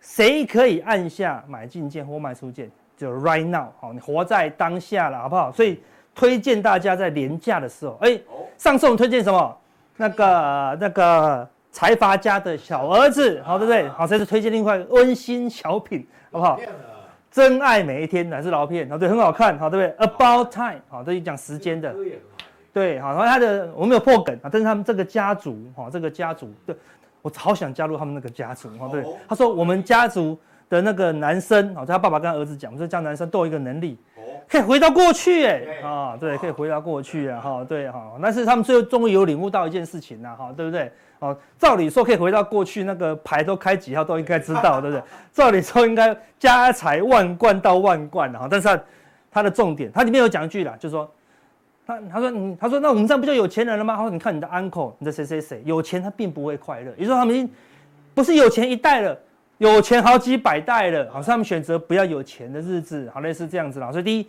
[0.00, 2.70] 谁可以按下买进键或卖出键？
[2.94, 5.50] 就 right now，好，你活在当下了，好不好？
[5.50, 5.80] 所以
[6.14, 8.20] 推荐大家在连假的时候，哎，
[8.58, 9.56] 上次我们推荐什么？
[9.96, 13.88] 那个那个财阀家的小儿子，好，对不对？
[13.88, 16.06] 好，这次推荐另外温馨小品。
[16.32, 16.58] 好不好？
[17.30, 21.94] 真爱每一天乃是老片，好对，很好看，好对不对？About time，好，这是讲时间的，
[22.74, 26.76] 对，好，然后他的我没有破梗啊，但是他们这个家族，哈，这个家族，对，
[27.22, 33.98] 我好想加入他们那个家族，哈，对，他说我们家族的那个男生，好，他爸爸跟他儿子讲，我说这样男生都有一个能力，
[34.52, 40.92] 可以回到过去，哎，啊，对，可以回到过去啊，哈，对，哈，但是他们最后终于有领悟到一件事情了，哈，对不对？
[41.20, 45.02] 哦，照理说可以回到过去，那个牌都开几号都应该知道，对不对？
[45.32, 48.82] 照理说应该家财万贯到万贯的哈，但是他
[49.30, 51.10] 他的重点，他里面有讲一句啦，就是说，
[51.86, 53.96] 他他说你，他说那我们这样不就有钱人了吗？
[53.96, 56.90] 他说你看你的 uncle，你的谁谁谁有钱，他并不会快乐。
[56.98, 57.50] 也就是说他们已经
[58.12, 59.18] 不是有钱一代了，
[59.56, 63.90] 有钱好几百代了，好，他们选择不要有钱的日子，好类似这样子啦。
[63.90, 64.28] 所以第一，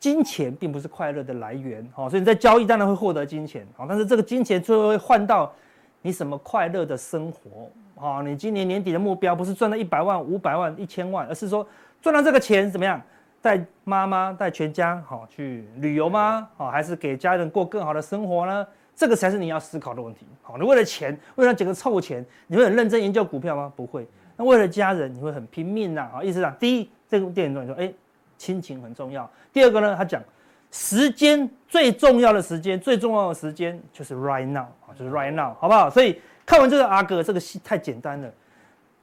[0.00, 5.52] 金钱并不是快乐的来源，好，所以你在交易当然会获得金钱，好，但是这个金钱最后会换到。
[6.00, 7.68] 你什么快乐的生活
[8.00, 8.22] 啊？
[8.22, 11.66] 你今年年底的目标不是赚到一百万、五百万、一千万，而是说
[12.00, 13.02] 赚到这个钱怎么样？
[13.42, 16.48] 带妈妈带全家好去旅游吗？
[16.56, 18.64] 好，还是给家人过更好的生活呢？
[18.94, 20.24] 这个才是你要思考的问题。
[20.40, 23.70] 好，你为了钱，为了几个臭钱，你会很认真研究股票吗？
[23.74, 24.06] 不会。
[24.36, 26.08] 那为了家人，你会很拼命呐？
[26.14, 27.92] 啊，意思是第一，这个电影中你说，哎，
[28.38, 29.30] 亲情很重要。
[29.52, 30.22] 第二个呢，他讲
[30.70, 34.64] 时间最重要的时间，最重要的时间就是 right now，
[34.98, 35.90] 就是 right now，好不好？
[35.90, 38.30] 所以看完这个阿哥这个戏太简单了。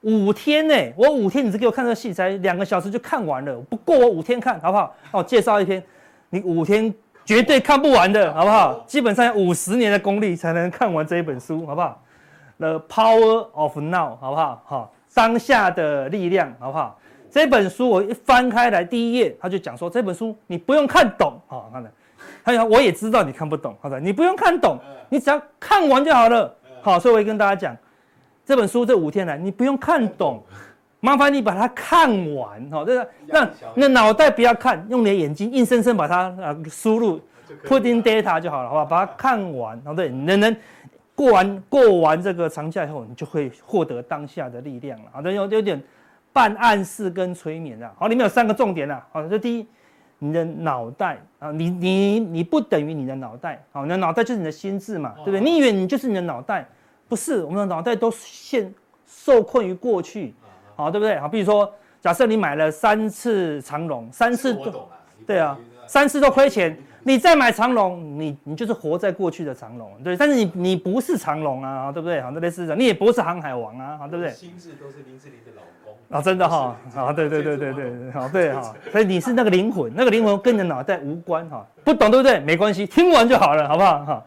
[0.01, 4.95] 五天呢、我五天，你只给我看这个戏，才两个小时就看完了，不过我五天看好不好？
[5.11, 5.83] 那我介绍一篇，
[6.29, 6.93] 你五天
[7.25, 8.83] 绝对看不完的，好不好？
[8.85, 11.99] 基本上要五十年的功力才能看完这一本书，好不好
[12.57, 14.63] ？The Power of Now，好不好？
[14.65, 16.99] 好，当下的力量，好不好？
[17.35, 21.91] 这本书我一翻开来，第一页他就讲说，这本书你不用看懂，好，看的，
[22.41, 27.75] 还有我也知道你看不懂，好的，你不用看懂，你只要看完就好了，好，所以我会跟大家讲。
[28.45, 30.41] 这本书这五天来，你不用看懂，
[31.01, 32.85] 麻烦你把它看完哈。
[32.85, 37.19] 这个让你的脑袋不要看，用你的眼睛硬生生把它啊输入
[37.65, 38.85] ，put in data 就好了，好吧？
[38.85, 40.55] 把它看完，哦对，能能
[41.13, 45.05] 过完过完这个长假以后，你就会获得当下的力量了。
[45.11, 45.83] 好的，有有点
[46.35, 47.93] 半暗示跟催眠啊。
[47.97, 49.07] 好，里面有三个重点啊。
[49.13, 49.65] 好，这第一，
[50.19, 55.39] 你的脑袋啊，你你你不等于你的脑袋，好，你的脑袋就是你的心智嘛，对不对？
[55.39, 56.67] 你以为你就是你的脑袋。
[57.07, 58.73] 不是，我们的脑袋都现
[59.05, 60.33] 受困于过去，
[60.75, 61.17] 好，对不对？
[61.19, 61.71] 好，比如说，
[62.01, 64.89] 假设你买了三次长龙，三次都，
[65.25, 65.55] 对啊，
[65.87, 70.17] 三次都亏钱，你再买长龙，你你就是活在过去的长龙，对。
[70.17, 72.19] 但是你你不是长龙啊，对不对？
[72.19, 74.33] 好，那类似的，你也不是航海王啊，好，对不对？
[74.33, 82.39] 心智都是林志玲的老公啊，真的哈，啊，对对对对对，好，对 哈，所以你是那个灵魂，那个灵魂跟你的脑袋无关哈，不懂对不对？
[82.39, 84.05] 没关系，听完就好了，好不好？
[84.05, 84.23] 哈。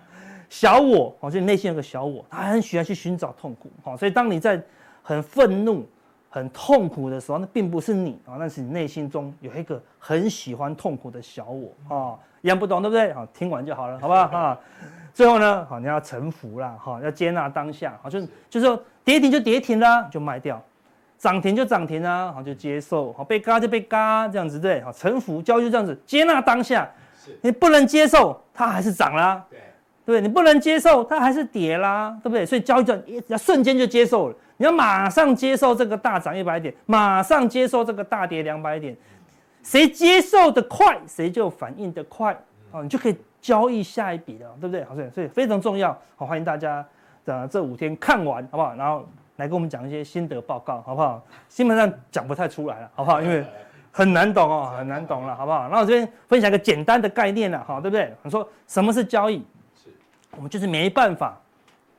[0.50, 4.58] 小我，好，就你内心有个小我，他很喜欢去寻找痛苦，好，所以当你在
[5.02, 5.86] 很愤怒、
[6.30, 13.12] 很痛苦的时候，那并不是你啊，那是你内心中有一个很喜欢痛苦的小我啊，一样不懂对不对？
[13.12, 14.20] 好，听完就好了，好不好？
[14.22, 14.58] 啊，
[15.12, 20.56] 最后呢，好，你要臣服啦，哈，要接纳当下，好，就是就是说跌停就跌停啦，就卖掉；
[21.18, 26.88] 涨停就涨停啦，好，就接受，好，被嘎就被嘎，这样子对，好，臣服，交易就这样子，接纳当下，
[27.40, 29.44] 你不能接受，它还是涨啦。
[30.06, 32.46] 对，你不能接受，它还是跌啦，对不对？
[32.46, 38.96] 所以交易者要瞬间就接受了，你要马上接受这个大涨一百点，马上接受这个大跌两百点，
[39.62, 42.34] 谁接受的快，谁就反应的快，
[42.70, 44.82] 哦，你就可以交易下一笔了，对不对？
[44.84, 46.82] 好，所以非常重要，好，欢迎大家
[47.26, 48.74] 的这五天看完，好不好？
[48.76, 49.06] 然后
[49.38, 51.20] 来跟我们讲一些心得报告，好不好？
[51.48, 53.22] 基本上讲不太出来了，好不好？
[53.22, 53.44] 因为
[53.90, 55.68] 很难懂哦，很难懂了，好不好？
[55.68, 58.12] 那我这边分享一个简单的概念了，哈，对不对？
[58.22, 59.38] 你说什么是交易？
[59.82, 59.88] 是
[60.36, 61.40] 我们就是没办法，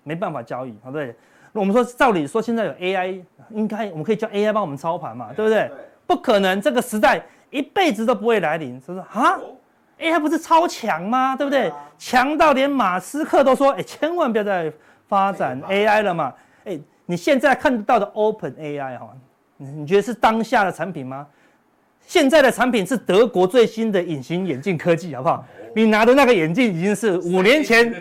[0.03, 1.15] 没办法交易，好对。
[1.51, 5.71] 那我们说，照理说现在有 AI，应该我们可以叫 AI 帮我们操盘嘛，对不对？
[6.05, 9.39] 不可能，这个时代一辈子都不会来临，是不是啊
[9.97, 11.35] ？AI 不是超强吗？
[11.35, 11.71] 对不对？
[11.97, 14.71] 强到连马斯克都说，哎，千万不要再
[15.07, 16.33] 发展 AI 了嘛。
[17.09, 19.09] 哎，你现在看得到的 Open AI 哈，
[19.57, 21.25] 你觉得是当下的产品吗？
[22.05, 25.43] 现在的产品是德国最新的隐形眼镜科技，好不好？
[25.75, 27.93] 你拿的那个眼镜已经是五年前，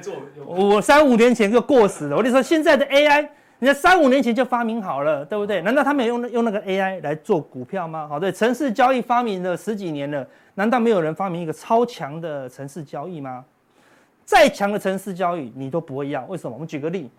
[0.46, 2.16] 我三五年前就过时了。
[2.16, 5.60] 我跟你说，现在的 AI，人家三五年前就发明好了，对不对？
[5.62, 8.06] 难道他没有用用那个 AI 来做股票吗？
[8.08, 13.44] 好，对，城市交易发明了十几年了，难道没有人发明一个超强的城市交易吗？
[14.24, 16.54] 再强的城市交易你都不会要，为什么？
[16.54, 17.10] 我们举个例，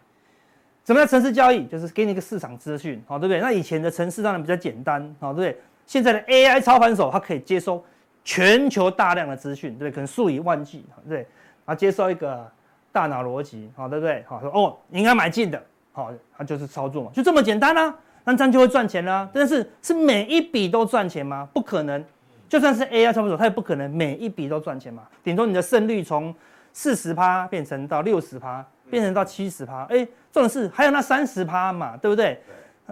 [0.86, 1.66] 什么叫城市交易？
[1.68, 3.40] 就是给你一个市场资讯，好，对不对？
[3.42, 5.62] 那以前的城市当然比较简单，好，对不对？
[5.86, 7.84] 现在的 AI 操盘手，他可以接收
[8.24, 11.26] 全球大量的资讯，对不对，可能数以万计，对，然
[11.68, 12.50] 后接收一个
[12.92, 14.24] 大脑逻辑，好，对不对？
[14.28, 15.62] 好，说哦，应该买进的，
[15.92, 19.30] 好，他就是操作嘛，就这么简单啦，那这样就会赚钱啦。
[19.34, 21.48] 但是是每一笔都赚钱吗？
[21.54, 22.04] 不可能，
[22.48, 25.04] 就算是 AI 操盘手，他也不可能每一笔都赚钱嘛。
[25.24, 26.34] 顶多你的胜率从
[26.72, 32.42] 四十趴变成到六十趴，变成到七十趴，哎，重点是还有那三十趴嘛，对不对？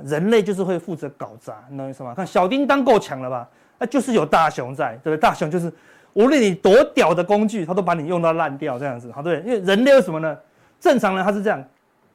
[0.03, 2.13] 人类就是会负责搞砸，你懂意思吗？
[2.15, 3.47] 看小叮当够强了吧？
[3.79, 5.17] 那就是有大熊在，对不对？
[5.17, 5.71] 大熊就是
[6.13, 9.45] 无论你多屌的工具，他都把你用到烂掉这样子，好对，对。
[9.45, 10.37] 因为人类为什么呢？
[10.79, 11.63] 正常人他是这样，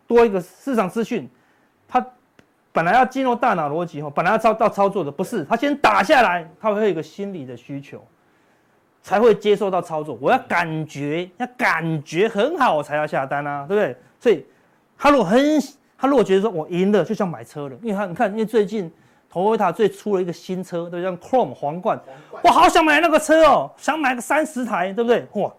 [0.06, 1.28] 多一个市场资讯，
[1.88, 2.04] 他
[2.70, 8.00] 本来要进入大脑逻辑后，本来要操到操作的，不是他先打下来，他会有一个心理的需求，
[9.02, 10.16] 才会接受到操作。
[10.20, 13.96] 我要感觉，要感觉很好，我才要下单啊，对不对？
[14.20, 14.46] 所以
[15.02, 15.60] 他如果很。
[15.98, 18.90] 他如果觉得说我赢了，就像买车了，因为他你看，因为最近
[19.32, 21.02] Toyota 最出了一个新车，对不对？
[21.04, 21.96] 像 Chrome 皇冠，
[22.42, 25.24] 我好想买那个车哦，想买个三十台，对不对？
[25.34, 25.52] 哇，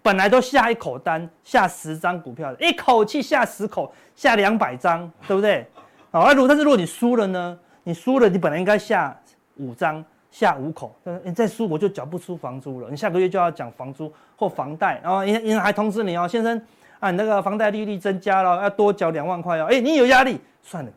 [0.00, 5.66] 本来都下一口单，下十张股票，一口气下十口，下两百张，对不对？
[6.12, 7.58] 好，那如果但是如果你输了呢？
[7.82, 9.18] 你输了，你本来应该下
[9.56, 12.86] 五张，下五口，但是你再输我就缴不出房租了。
[12.88, 16.62] 你下个月就要讲房租或房贷，然后银银行还通知你哦，先生
[17.00, 19.66] 啊，你那个房贷利率增加了，要多缴两万块哦。
[19.68, 20.90] 哎，你有压力，算了，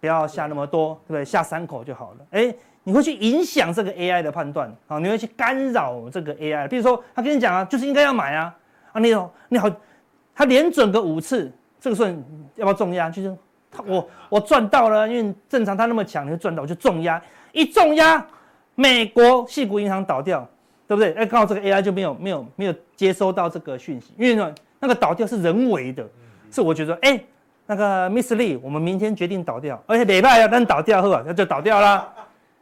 [0.00, 1.24] 不要下那么多，对不对？
[1.24, 2.26] 下三口就好了。
[2.30, 2.54] 哎。
[2.88, 6.68] 你会去影响这个 AI 的判断，好，你会去干扰这个 AI。
[6.68, 8.56] 比如说，他跟你讲啊，就是应该要买啊，
[8.92, 9.68] 啊，你好，你好，
[10.32, 12.08] 他连准个五次，这个时候
[12.54, 13.10] 要不要重压？
[13.10, 13.36] 就是
[13.72, 18.24] 他我我赚到了，因为正常他那么强，你会赚到，我就重压，一重压，
[18.76, 20.48] 美国矽谷银行倒掉，
[20.86, 21.12] 对不对？
[21.14, 24.54] 哎，刚好这个 AI 就没有没有没有接收到这个讯息，因为呢，
[24.86, 26.08] 那个倒掉是人为的，
[26.48, 27.20] 是我觉得，哎，
[27.66, 32.08] 那个 Miss Lee，我们明天决定倒掉，而且礼拜要等倒掉后啊，那就倒掉啦。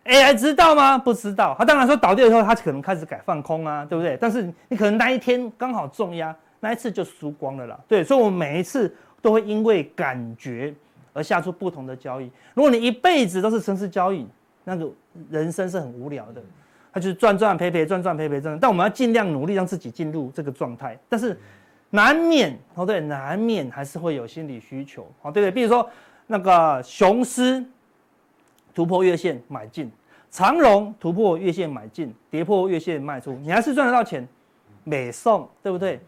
[0.07, 0.97] AI 知道吗？
[0.97, 1.55] 不知道。
[1.59, 4.17] 他当然说倒掉以后，他可能开始改放空啊，对不对？
[4.19, 7.79] 但是你可能那一天刚好重压，那一次就输光了啦。
[7.87, 10.75] 对，所以我们每一次都会因为感觉
[11.13, 12.31] 而下出不同的交易。
[12.55, 14.27] 如果你一辈子都是程式交易，
[14.65, 14.89] 那个
[15.31, 16.43] 人生是很无聊的。
[16.91, 18.57] 他就是赚赚赔赔，赚赚赔赔，赚。
[18.61, 20.97] 但我们要尽量努力让自己进入这个状态。
[21.09, 21.37] 但是
[21.95, 25.51] 难免哦，对，难免还是会有心理需求哦，对不对？
[25.51, 25.89] 比如说
[26.27, 27.65] 那个雄狮。
[28.75, 29.89] 突破月线买进，
[30.33, 34.27] 长荣突破月线买进，跌破月线卖出，你还是赚得到钱，
[34.83, 36.01] 美送对不对？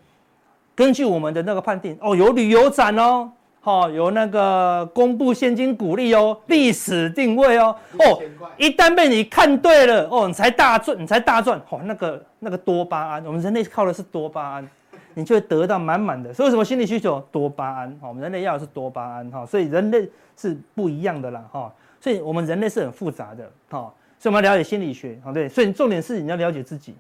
[0.75, 8.21] 根据我们的那个判定，哦，有旅游展哦，好，有那个公布现金股利哦，历史定位哦，哦，
[8.57, 14.69] 一旦被你看对了哦，你才大赚，你才大赚，哦，那个那个多巴胺，我们人类靠的是多巴胺，
[15.17, 16.33] 你就会得到满满的。
[16.33, 17.99] 所以什么心理需求多巴胺？
[18.03, 21.73] 我们人类要的是多巴胺，哈，所以人类是不一样的啦，哈。
[21.99, 25.49] 所以我们人类是很复杂的，哈，所以我们要了解心理学，好对。
[25.49, 26.95] 所以重点是你要了解自己，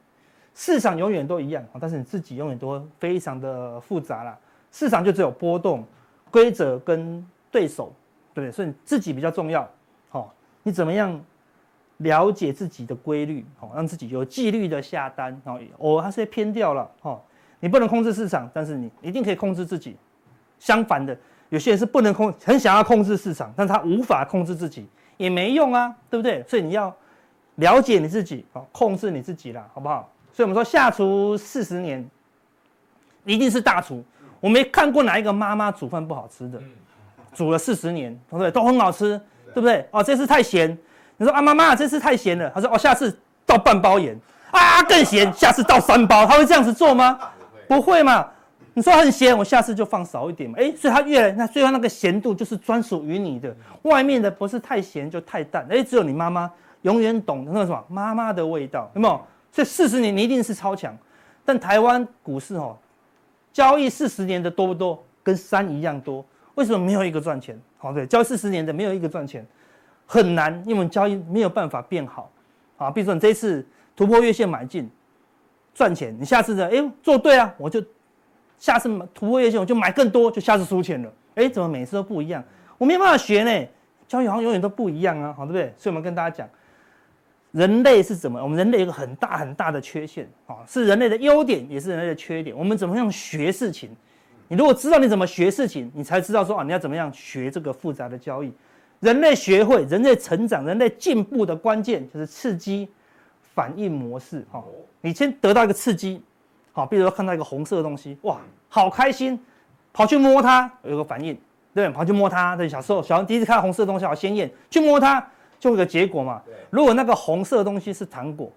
[0.55, 4.37] 市场永远都一样，但是你自己永远都非常的复杂啦。
[4.73, 5.85] 市场就只有波动、
[6.31, 7.93] 规则跟对手，
[8.35, 8.53] 对不对？
[8.53, 9.69] 所以你自己比较重要，
[10.09, 11.23] 好，你怎么样
[11.99, 17.21] 了解自己的规律，好，让自己有纪律的下单，好，偶尔还是偏掉了，哈，
[17.61, 19.97] 你不能控制市场，但是你一定可以控制自己。
[20.59, 21.17] 相反的。
[21.49, 24.85] 有些人是不能控，很想要控制市场，但是他无法控制自己，
[25.17, 26.43] 也没用啊，对不对？
[26.49, 26.93] 所以你要
[27.55, 30.11] 了解你自己，控制你自己啦，好不好？
[30.33, 32.05] 所以我们说下厨四十年，
[33.25, 34.05] 一定是大厨。
[34.41, 36.61] 我没看过哪一个妈妈煮饭不好吃的，
[37.33, 38.51] 煮了四十年，对不对？
[38.51, 39.17] 都很好吃，
[39.55, 39.87] 对不对？
[39.93, 40.77] 哦，这次太咸，
[41.17, 43.17] 你说啊，妈妈这次太咸了，他说哦，下次
[43.47, 44.19] 倒半包盐，
[44.51, 47.17] 啊，更咸，下次倒三包，他会这样子做吗？
[47.69, 48.29] 不会嘛。
[48.75, 50.59] 你说很咸，我下次就放少一点嘛。
[50.59, 55.67] 哎，所以它越来，那最后那个咸度就是专属于你的，外面的不是太咸就太淡。
[55.71, 56.51] 哎，只有你妈妈
[56.83, 59.21] 永远懂那个什么妈妈的味道，有没有？
[59.51, 60.95] 所以四十年你一定是超强。
[61.43, 62.77] 但台湾股市哦，
[63.53, 65.03] 交易四十年的多不多？
[65.23, 66.23] 跟山一样多。
[66.55, 67.59] 为什么没有一个赚钱？
[67.79, 69.45] 好，对，交易四十年的没有一个赚钱，
[70.07, 72.31] 很难，因为我们交易没有办法变好。
[72.77, 74.91] 啊，比如说你这次突破月线买进
[75.77, 77.85] 赚钱，你下次的哎做对啊，我就。
[78.59, 81.13] 下次突破月线，我就买更多，就下次输钱了。
[81.35, 82.43] 哎，怎么每次都不一样？
[82.79, 83.69] 我没有办法学呢，
[84.09, 85.75] 交易好像永远都不一样啊，好对不对？
[85.77, 86.49] 所以我们跟大家讲，
[87.53, 88.43] 人类是怎么？
[88.43, 92.57] 我们人类有个很大很大的缺陷啊，是人类的优点，也是人类的缺点。
[92.57, 93.91] 我们怎么样学事情？
[94.49, 98.51] 你如果知道你怎么学事情，你才知道说啊，你要怎么样学这个复杂的交易。
[99.01, 102.89] 人类学会、人类成长、人类进步的关键就是刺激
[103.57, 104.47] 反应模式。
[104.53, 104.63] 哈，
[105.01, 106.23] 你先得到一个刺激。
[106.73, 108.37] 好，比如说看到一个红色的东西，哇，
[108.69, 109.43] 好开心，
[109.95, 111.35] 跑去摸它，有个反应，
[111.75, 112.55] 对，跑去摸它。
[112.55, 115.19] 对，小时候，小孩第一次看到红色的东西好鲜艳，去摸它
[115.59, 116.43] 就会有个结果嘛。
[116.69, 118.53] 如果那个红色的东西是糖果，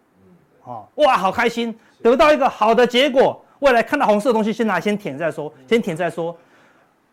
[0.65, 3.41] 啊，哇，好开心，得到一个好的结果。
[3.59, 6.35] 未来看到红色的东西，先拿先舔再说，先舔再说。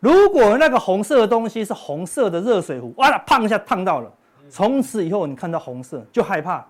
[0.01, 4.11] 如果那个红色的东西是红色的热水壶，哇，烫一下烫到了，
[4.49, 6.65] 从此以后你看到红色就害怕。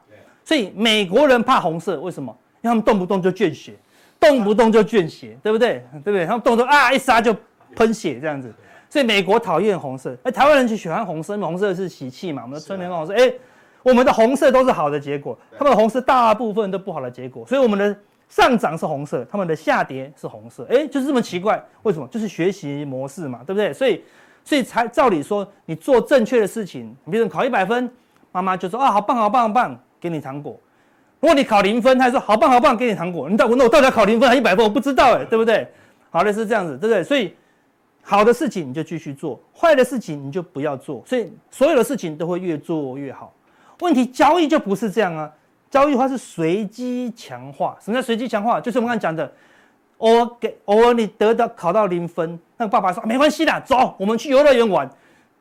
[0.47, 2.33] 所以美国人怕红色，为什么？
[2.61, 3.73] 因为他们动不动就见血。
[4.17, 5.85] 动不动就见血，对不对？
[6.05, 6.25] 对不对？
[6.25, 7.35] 他们动不动啊一杀就
[7.75, 8.49] 喷血这样子，
[8.89, 12.43] 所以美国讨厌红色，哎，台湾人就喜欢红色，因为红色是喜气嘛。
[12.43, 13.29] 我们的春联红色，哎，
[13.83, 17.93] 我们的红色都是好的结果，他们的红色大部分都不好的结果，所以我们的
[18.29, 22.07] 上涨是红色，他们的下跌是红色，哎，就是这么奇怪，为什么？
[22.07, 23.73] 就是学习模式嘛，对不对？
[23.73, 24.01] 所以，
[24.43, 27.91] 所以才照理说，你做正确的事情，比如说考一百分，
[28.31, 30.59] 妈妈就说啊，好棒好棒好棒，给你糖果。
[31.19, 33.27] 如果你考零分，他说好棒好棒，给你糖果。
[33.29, 34.63] 你到我那我到底要考零分还一百分？
[34.63, 35.67] 我不知道哎，对不对？
[36.11, 37.03] 好的是这样子，对不对？
[37.03, 37.33] 所以
[38.03, 41.03] 好的事情你就继续做，坏的事情你就不要做。
[41.05, 43.33] 所以所有的事情都会越做越好。
[43.79, 45.31] 问题交易就不是这样啊，
[45.69, 47.75] 交易的话是随机强化。
[47.81, 48.61] 什么叫随机强化？
[48.61, 49.31] 就是我们刚才讲的，
[49.97, 54.89] 偶尔给偶尔你得到考到零分，那个爸爸说没关系啦，走，我们去游乐园玩。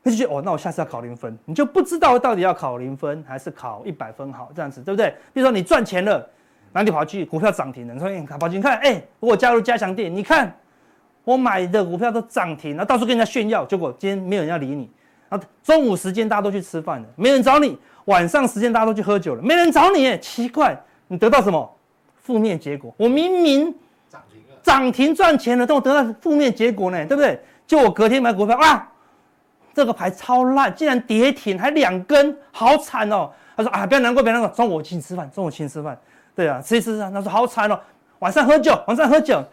[0.07, 5.13] 那就觉得哦，那我下次要考零分，你就不知道到底要考零分还是考一百分好，这样子对不对？
[5.33, 6.13] 比如说你赚钱了，
[6.73, 10.57] 然后你跑去股票涨停了，你说你跑去你看，哎，我加入加强店，你看
[11.25, 14.89] 我买的股票都涨停，然后到处跟人家炫耀，结果今天没有人要理你。
[15.29, 20.17] 然后中午时间大家都去吃饭了，没人找你；晚上时间大家都去喝酒了，没人找你。
[20.21, 21.69] 奇怪，你得到什么？
[22.23, 22.95] 负面结果。
[22.97, 23.75] 我明明
[24.09, 27.41] 涨停了，涨停赚钱了，但我得到负面结果呢，对不对？
[27.67, 28.93] 就我隔天买股票啊。
[29.77, 33.31] 这个牌超烂，竟然跌停，还两根，好惨哦！
[33.55, 35.95] 他说啊，不要难过，不要难过，中午我请你吃饭，中午请你吃饭，
[36.35, 37.11] 对啊，吃一吃啊。
[37.13, 37.79] 他说好惨哦，
[38.21, 39.45] 晚上喝酒，晚上喝酒，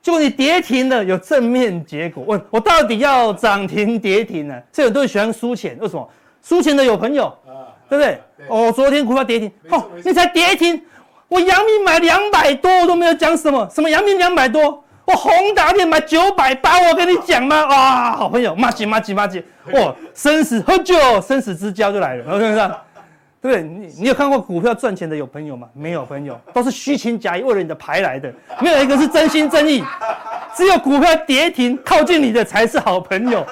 [0.00, 2.22] 结果你跌停了，有正面结果。
[2.24, 4.54] 问我到底要涨停跌停呢？
[4.70, 6.08] 所以很多人喜欢输钱，为什么？
[6.40, 8.20] 输钱的有朋友，啊、对不对？
[8.36, 10.80] 对哦，昨天股票跌停，哦，你才跌停，
[11.26, 14.84] 我阳明买两百多，我都没有讲什么，什么阳明两百多。
[15.06, 17.64] 我宏达电买九百八，我跟你讲吗？
[17.66, 19.42] 哇，好朋友，麻吉麻吉麻吉，
[19.72, 22.70] 哇，生死喝酒，生死之交就来了，是不是？
[23.40, 23.62] 对不对？
[23.62, 25.68] 你你有看过股票赚钱的有朋友吗？
[25.72, 29.84] 没有朋友，都是虚情假意为了你的牌来的，没有一个是真心真意，
[30.56, 33.46] 只有股票跌停靠近你的才是好朋友。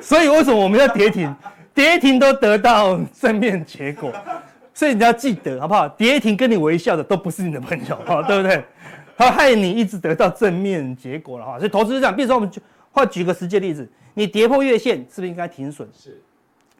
[0.00, 1.32] 所以为什么我们要跌停？
[1.72, 4.10] 跌停都得到正面结果，
[4.74, 5.88] 所以你要记得好不好？
[5.90, 8.64] 跌停跟你微笑的都不是你的朋友，好，对不对？
[9.18, 12.14] 他害你一直得到正面结果了哈，所以投资是这样。
[12.14, 12.62] 比如说，我们就
[12.92, 15.88] 或举个实际例子，你跌破月线，是不是应该停损？
[15.92, 16.22] 是，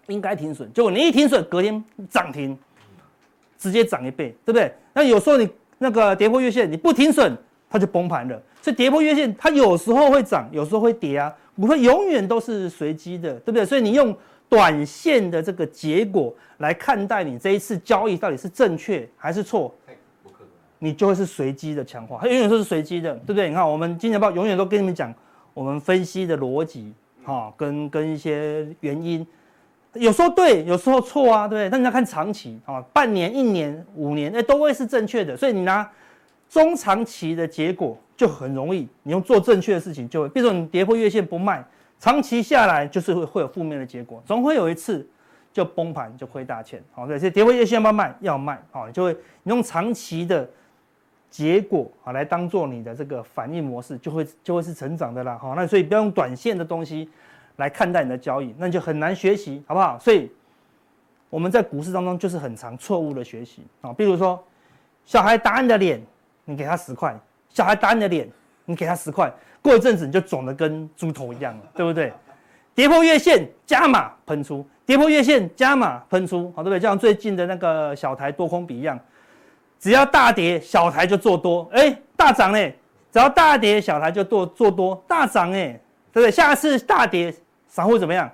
[0.07, 0.73] 应该停损。
[0.73, 2.57] 结果你一停损，隔天涨停，
[3.59, 4.73] 直接涨一倍，对不对？
[4.93, 7.37] 那有时候你那个跌破月线，你不停损，
[7.69, 8.41] 它就崩盘了。
[8.63, 13.67] 所以跌破月线，它有时候会涨，有时候会跌啊，股票永远都是随机的，对不对？
[13.67, 14.17] 所以你用
[14.49, 19.75] 短线的这个结果来看待你这一次交易到底是正确还是错？
[20.81, 23.49] 你就会是随机的强化，它永远都是随机的，对不对？
[23.49, 25.13] 你看我们金钱豹永远都跟你们讲，
[25.53, 26.93] 我们分析的逻辑，
[27.25, 29.27] 哈，跟跟一些原因，
[29.95, 31.71] 有时候对，有时候错啊，对不对？
[31.71, 35.37] 但你要看长期，啊，半年、一年、五年，哎，都会是正确的。
[35.37, 35.91] 所以你拿
[36.49, 41.65] 中长期的结果就很容易，你用做正确的事情就会，比如说你跌破月线不卖，
[41.99, 45.05] 长期下来就是会会有负面的结果，总会有一次
[45.53, 48.17] 就崩盘就亏大钱，好，对，所以跌破月线要不要卖？
[48.21, 49.13] 要卖，好，就会
[49.43, 50.49] 你用长期的。
[51.31, 55.39] 结果啊，来当做你的这个反应模式，就会就会是成长的啦。
[55.41, 57.09] 好，那所以不要用短线的东西
[57.57, 59.99] 来看待你的交易，那你就很难学习，好不好？
[59.99, 60.31] 所以
[61.29, 63.93] 我们在股市当中就是很常错误的学习啊。
[63.93, 64.43] 比如说，
[65.05, 66.01] 小孩打你的脸，
[66.45, 67.13] 你给他十块；
[67.51, 68.29] 小孩打你的脸，
[68.65, 69.31] 你给他十块。
[69.61, 72.13] 过一阵子你就肿得跟猪头一样了，对不对？
[72.75, 76.81] 跌破月线加码喷出，跌破月线加码喷出，好，对不对？
[76.81, 78.99] 就像最近的那个小台多空比一样。
[79.79, 82.75] 只要大跌，小台就做多，哎，大涨哎！
[83.13, 85.81] 只要大跌，小台就做做多，大涨哎，
[86.13, 86.31] 对不对？
[86.31, 87.33] 下次大跌，
[87.69, 88.31] 散户怎么样？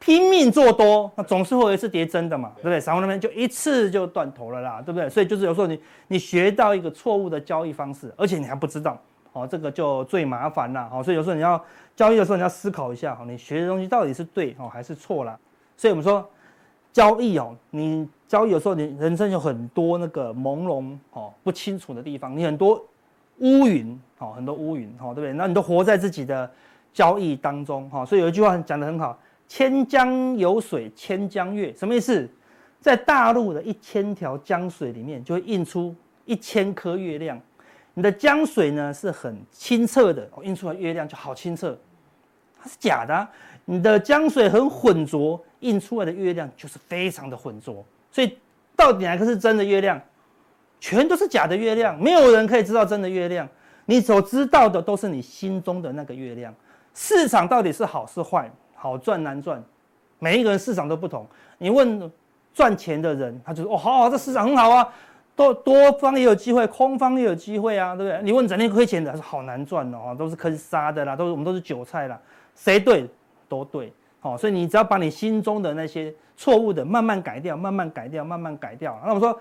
[0.00, 2.78] 拼命做多，那总是会有一次跌真的嘛，对不对？
[2.80, 5.08] 散户那边就一次就断头了啦，对不对？
[5.08, 9.00] 所以就是有时候你你学到一个错误的交易方式，而且你还不知道，
[9.32, 11.64] 哦，这个就最麻烦了，哦，所以有时候你要
[11.96, 15.38] 交易的时候你要思考一下，哦，你学的东西到底是对哦还是错啦？
[15.76, 16.28] 所以我们说。
[16.98, 22.84] 交易哦，你交易有时候你人生有很多那个朦胧哦不清楚的地方，你很多
[23.38, 25.32] 乌云哦，很多乌云哦，对不对？
[25.32, 26.50] 那你都活在自己的
[26.92, 32.28] 交易当中哈，所以有一句话讲得很好：千江有水千江月，什么意思？
[32.80, 35.94] 在大陆的一千条江水里面，就会映出
[36.24, 37.40] 一千颗月亮。
[37.94, 41.78] 你的江水呢是很清澈的，映出来月亮就好清澈，
[42.60, 43.30] 它是假的啊。
[43.66, 47.84] 你的江水很浑浊，印出来的月亮就是非常的浑浊。
[48.10, 48.38] 所以
[48.76, 50.00] 到底哪个是真的月亮？
[50.80, 53.48] 全都是假的月亮，没有人可以知道真的月亮。
[53.86, 56.54] 你所知道的都是你心中的那个月亮。
[56.94, 59.62] 市场到底是好是坏，好赚难赚，
[60.18, 61.26] 每一个人市场都不同。
[61.58, 62.10] 你问
[62.54, 64.88] 赚钱的人，他就说：“哦，好好，这市场很好啊，
[65.34, 72.20] 多多方也有机会，空方也有机会啊，对不对？”你问整天亏钱的，他说：“好难赚哦，都是坑杀的啦，都是我们都是韭菜啦，
[72.54, 73.08] 谁对？”
[73.48, 79.00] 都对，好，所以你只要把你心中的那些错误的慢慢改掉，慢慢改掉，慢慢改掉。
[79.06, 79.40] 那我说，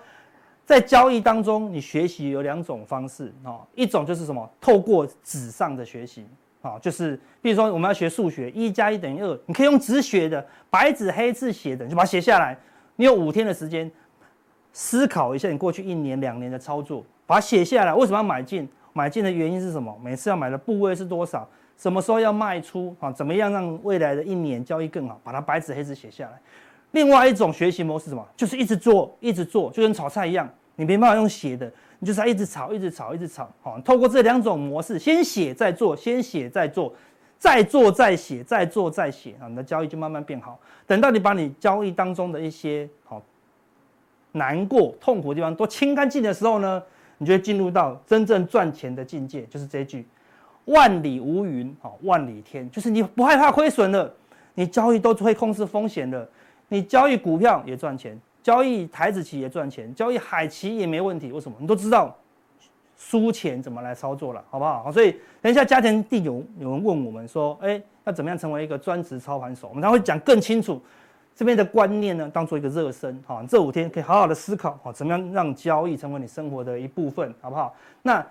[0.65, 6.25] 在交易当中，你学习有两种方式，哦，一种就是什么，透过纸上的学习，
[6.61, 12.57] 啊，就是比如说我们要学数学，一加一等于二，你可以用纸写的，白纸黑字写的，你就把它写下来。
[12.97, 13.89] 你有五天的时间
[14.73, 17.93] 思考一下你过去一年、两年的操作，把它写下来。
[17.93, 18.67] 为什么要买进？
[18.93, 19.95] 买进的原因是什么？
[20.03, 21.47] 每次要买的部位是多少？
[21.77, 23.11] 什么时候要卖出啊？
[23.11, 25.21] 怎么样让未来的一年交易更好？
[25.23, 26.41] 把它白纸黑字写下来。
[26.91, 28.27] 另外一种学习模式是什么？
[28.35, 33.47] 就是一直做，一直做，就跟炒菜一样，你没办法用写的，你就是要一直炒，一直炒，一直炒。
[33.61, 36.91] 好，透过这两种模式，先写再做，先写再做，
[37.37, 40.59] 再做再写，再做再写啊，你的交易就慢慢变好。
[40.87, 43.21] 等到你把你交易当中的一些好
[44.31, 46.81] 难过、痛苦的地方都清干净的时候呢，
[47.17, 50.07] 你就会进入到真正赚钱的境界，就是这一句
[50.67, 54.09] “万里无云，好万里天”，就是你不害怕亏损了，
[54.53, 56.25] 你交易都会控制风险了，
[56.69, 58.17] 你交易股票也赚钱。
[58.43, 61.33] 交易台指期也赚钱，交易海期也没问题。
[61.33, 61.57] 为什么？
[61.59, 62.15] 你都知道
[62.95, 64.89] 输钱怎么来操作了，好不好？
[64.89, 69.67] 所以等一下家庭地有有人问我们说，哎，要怎么样成为一个专职操盘手？
[69.67, 70.81] 我们才会讲更清楚
[71.35, 73.21] 这边的观念呢，当做一个热身。
[73.27, 77.75] 好，这五天可以好好的思考，好，怎么样让交易成为你生活的一部分，好不好？
[78.01, 78.25] 那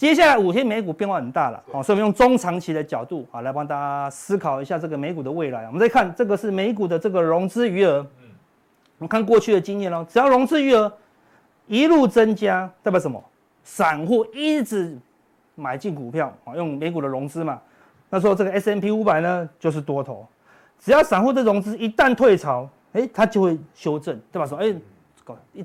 [0.00, 5.66] 接下来五天美股变化很大了，好，所以我们用中长期的角度啊来帮大家思考一下这个美股的未来。
[5.66, 7.98] 我们再看这个是美股的这个融资余额。
[8.96, 10.90] 我们看过去的经验哦，只要融资余额
[11.66, 13.22] 一路增加，代表什么？
[13.62, 14.96] 散户一直
[15.54, 17.60] 买进股票啊，用美股的融资嘛。
[18.08, 20.26] 那时候这个 S&P 五百呢，就是多头。
[20.78, 24.46] 只要散户的融资一旦退潮，哎，它就会修正，对吧？
[24.46, 24.74] 说，哎，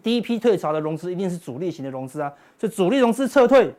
[0.03, 2.29] 第一批退潮的融资一定是主力型的融资啊，
[2.59, 3.73] 所以主力融资撤退，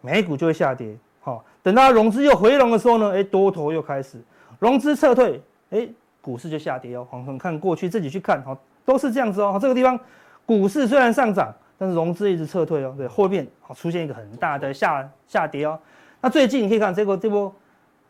[0.00, 0.96] 美股就会下跌。
[1.20, 4.18] 好，等到融资又回笼的时候呢，哎，多头又开始
[4.58, 5.40] 融资撤退，
[5.70, 5.88] 哎，
[6.20, 7.06] 股市就下跌哦。
[7.10, 8.56] 我们看过去自己去看好。
[8.84, 10.00] 都是这样子哦，这个地方
[10.46, 15.78] 股市虽然上涨，但是融资一直撤退哦，对，后面好出现一个很大的下下跌哦。
[16.22, 17.54] 那最近你可以看这个这波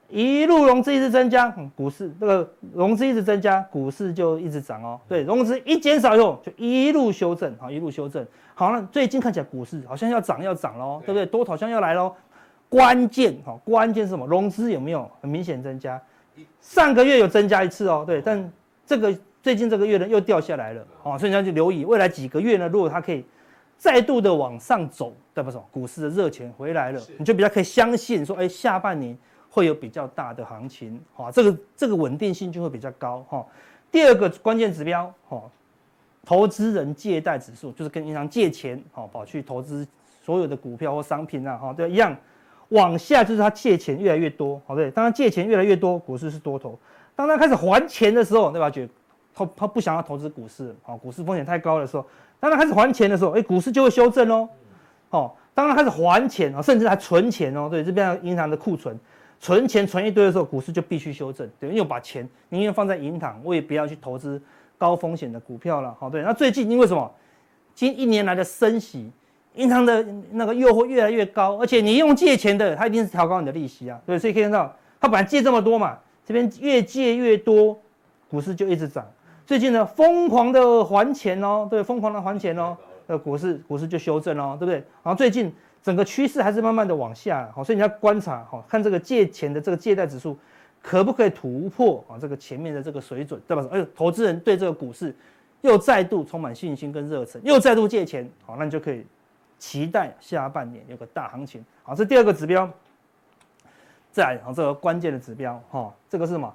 [0.09, 5.01] 一路融资一直增加，股市这个融资一直增加，股市就一直涨哦。
[5.09, 8.27] 对，融资一减少以后就一路修正，好，一路修正。
[8.55, 11.27] 好，那最近看起来股市好像要涨要涨喽，对不对？
[11.27, 12.15] 多头好像要来喽。
[12.69, 14.27] 关键哈，关键是什么？
[14.27, 16.01] 融资有没有很明显增加？
[16.61, 18.53] 上个月有增加一次哦，对，但
[18.87, 19.17] 这个。
[19.41, 23.25] 最近这个月呢又掉下来了，哦，所以你要去留意未来几个月呢，如果它可以
[23.79, 25.65] 再度的往上走，代表什么？
[25.71, 29.17] 股市的热钱回来了，你就比较可以相信说，哎，下半年
[29.59, 33.45] 会有比较大的行情，哈，这个这个稳定性就会比较高，哈。
[33.91, 35.43] 第二个关键指标，哈，
[36.25, 39.85] 投资人借贷指数，就是跟银行借钱，哈，跑去投资
[40.23, 42.17] 所有的股票或商品啊，哈，对，一样，
[42.69, 46.79] 往下就是他借钱越来越多，好，对，当他借钱越来越多，股市是多头，
[47.17, 48.71] 当他开始还钱的时候，对吧？
[48.71, 48.89] 觉
[49.35, 52.07] 他他不想要投资股市，好，股市风险太高的时候，
[52.39, 54.49] 当他开始还钱的时候，哎，股市就会修正哦。
[55.11, 58.95] 好，当他开始还钱啊，甚至还存钱哦，对，这边银行的库存，
[59.41, 64.41] 存钱存一堆的时候，股市就必须修正，对，因为把钱宁愿放在银行，我也不要去投资
[64.77, 66.23] 高风险的股票了，好，对。
[66.23, 67.11] 那最近因为什么？
[67.75, 69.09] 近一年来的升息，
[69.55, 77.79] 银行的那个诱惑越来越高，而且你用借钱的，它一定是调高你的利息啊，对，所以可以看到，它本来借这么多嘛，这边越借越多，
[78.29, 79.07] 股市就一直涨。
[79.47, 82.77] 最近呢，疯狂的还钱哦，对，疯狂的还钱哦，
[83.07, 84.75] 呃，股市股市就修正哦，对不对？
[85.05, 90.37] 然后最近整个趋势还是慢慢的往下，好，所以你要观察，好，看这个借钱的这个借贷指数
[90.83, 93.67] 可不可以突破啊这个前面的这个水准，对吧？
[93.71, 95.15] 哎，投资人对这个股市
[95.63, 99.07] 又再度充满信心跟热忱，又再度借钱，好，那你就可以
[99.59, 102.69] 期待下半年有个大行情，好，这第二个指标，
[104.13, 106.53] 再来，好，这个关键的指标，哈，这个是什么？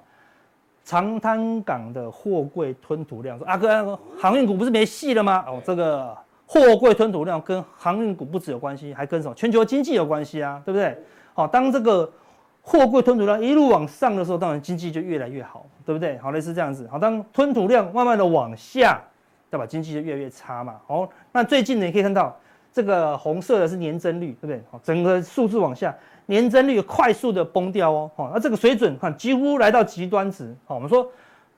[0.86, 5.42] 长滩港的货柜吞吐量，说阿哥，航运股不是没戏了吗？
[5.48, 6.14] 哦，这个
[6.46, 10.96] 货柜吞吐量跟航运股不止有关系，还跟什么全球经济有关系啊，对不对？
[11.32, 12.10] 好，当这个
[12.62, 16.18] 货柜吞吐量一路往上的时候，当然经济就越来越好，对不对？
[16.18, 16.88] 好，类似这样子。
[16.90, 19.02] 好，当吞吐量慢慢的往下，
[19.50, 19.66] 对吧？
[19.66, 20.80] 经济就越来越差嘛。
[20.86, 22.36] 好，那最近呢，你可以看到
[22.72, 24.62] 这个红色的是年增率，对不对？
[24.70, 25.94] 好，整个数字往下。
[26.26, 31.06] 年增率快速的崩掉哦，好，那这个水准看几乎来到极端值，好，我们说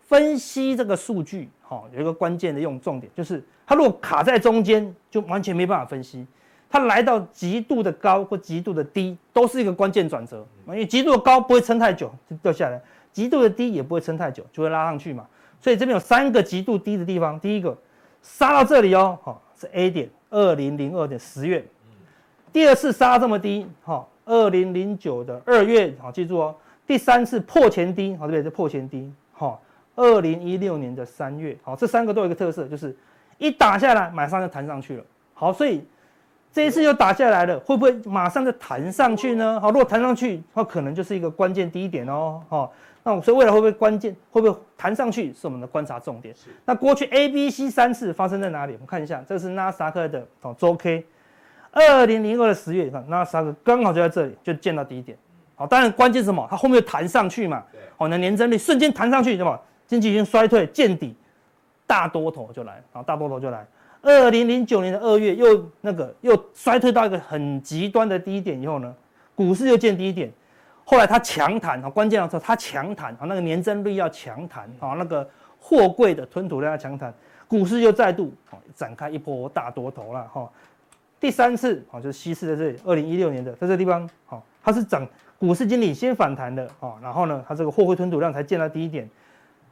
[0.01, 6.27] 分析这个数据，好，有一个关键的用重点，就是它如果卡在中间，就完全没办法分析，
[6.71, 12.81] 它来到极度的高或极度的低，都是一个关键转折，因为极度的高不会撑太久就掉下来，
[13.13, 15.27] 极度的低也不会撑太久就会拉上去嘛，
[15.61, 17.77] 所以这边有三个极度低的地方，第一个
[18.23, 21.65] 杀到这里哦，好，是 A 点二零零二年十月，
[22.53, 24.09] 第二次杀这么低，好。
[24.29, 26.53] 二零零九的二月，好，记住哦。
[26.85, 28.43] 第三次破前低，好，对不对？
[28.43, 29.63] 是破前低，好。
[29.97, 32.97] 二零一六年的三月，好，这三个都有一个特色，就是
[33.39, 35.05] 一打下来，马上就弹上去了。
[35.35, 35.85] 好，所以
[36.53, 39.59] 这一次又打下来了，会不会马上就弹上去呢？
[39.61, 42.43] 好，如果弹上去，那可能就是一个关键低点哦。
[42.49, 42.73] 好，
[43.03, 46.35] 那所以未来会不会关键，会不会弹上去，是我们的观察重点。
[46.65, 48.75] 那过去 A、B、C 三次发生在哪里？
[48.75, 51.05] 我们看一下，这是纳斯达克的哦周 K。
[51.73, 55.17] 二零零二的十月，你看那三个刚好就在这里，就见到低点。
[55.55, 56.47] 好，当然关键是什么？
[56.51, 57.63] 它后面弹上去嘛。
[57.99, 59.61] 好，那年增率瞬间弹上去，对吧？
[59.87, 61.15] 经济已经衰退见底，
[61.87, 63.67] 大多头就来，好，大多头就来。
[64.03, 68.95] 二零零九年的二月又那个又衰退到一个很极端的低点以后呢，
[69.35, 70.31] 股市又见低点，
[70.85, 75.29] 后来它强弹啊，关键的时候它强弹啊，那个年增率要强弹啊，那个
[75.59, 77.13] 货柜的吞吐量要强弹，
[77.49, 78.33] 股市又再度
[78.75, 80.49] 展开一波大多头了哈。
[81.19, 85.05] 第三次啊，就是西式的这里，二零一六年的在这个地方，好，它是涨，
[85.39, 89.09] 股市经理先反弹的啊，然后呢，它这个货柜吞吐量才见到低点，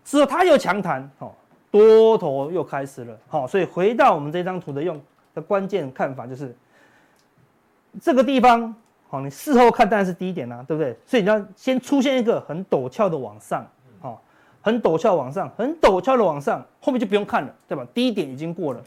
[0.04, 1.32] 之后它又强弹，哦，
[1.70, 5.00] 多头又开始了，好，所以回到我们这张图的用
[5.34, 6.54] 的关键看法就是，
[8.00, 8.74] 这个地方，
[9.08, 10.96] 好，你事后看当然是低点啦，对不对？
[11.06, 13.66] 所以你要先出现一个很陡峭的往上，
[14.00, 14.22] 好，
[14.60, 17.86] 很陡峭往上，很陡峭的往上，后面就不用看了，对吧？
[17.94, 18.80] 低点已经过了。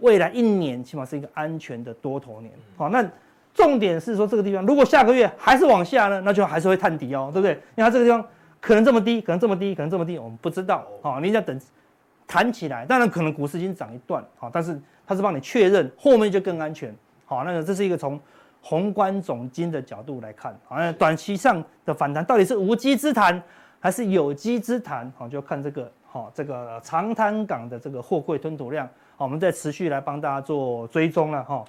[0.00, 3.06] 未来一年起码是一个安全的多头年，好，那
[3.52, 7.52] 重点是说这个地方如果下个月还是往下呢，那就还是会探底哦，对不对？
[7.76, 8.26] 因为它这个地方
[8.62, 11.60] 可能这么低，可能这么低，可能这么低，我们不知道，好，你要等
[12.28, 16.94] 弹起来，当然可能股市已经涨一段，好，但是它是帮你确认后面就更安全，
[17.26, 18.18] 好，那个这是一个从
[18.62, 23.42] 宏观总经的角度来看，好，那短期上的反弹到底是无稽之谈
[23.80, 28.88] 还是有稽之谈，好，就看这个，好，这个长滩港的这个货柜吞吐量。
[29.16, 31.64] 好，我们再持续来帮大家做追踪了哈。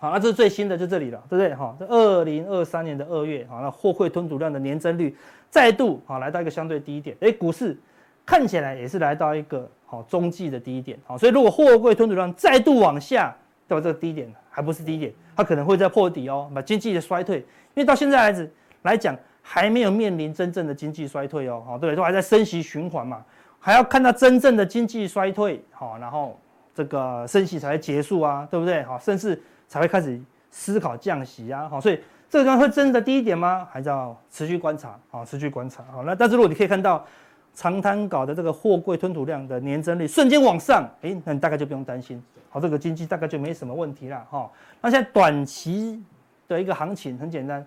[0.00, 1.54] 好，那这是最新的，就这里了，对不对？
[1.54, 5.16] 哈，这二零二三年的二月，好，那货柜吞吐量的年增率
[5.52, 7.78] 再度好来到一个相对低点，哎，股市
[8.24, 13.36] 看起来也是来到一个好中继的低点，好，所以如果货柜吞吐量再度往下
[13.68, 17.40] 到这个低点，还不是低点，它可能会再破底哦，把经济的衰退，
[17.74, 18.48] 因为到现在来
[18.80, 23.22] 来讲还没有面临真正的经济衰退哦，好，对，都还在升息循环嘛，
[23.60, 26.36] 还要看到真正的经济衰退，好，然后。
[26.74, 28.82] 这个升息才会结束啊，对不对？
[28.84, 29.38] 好，甚至
[29.68, 30.18] 才会开始
[30.50, 31.68] 思考降息啊。
[31.68, 32.00] 好，所以
[32.32, 33.68] 这个地方会真的低一点吗？
[33.70, 34.98] 还是要持续观察？
[35.10, 35.84] 啊，持续观察。
[35.92, 37.04] 好，那但是如果你可以看到
[37.52, 42.24] 长滩港的这个货柜吞吐量的年增率瞬间往上，诶，那你大概就不用担心。
[42.48, 44.26] 好，这个经济大概就没什么问题了。
[44.30, 46.02] 哈，那现在短期
[46.48, 47.62] 的一个行情很简单，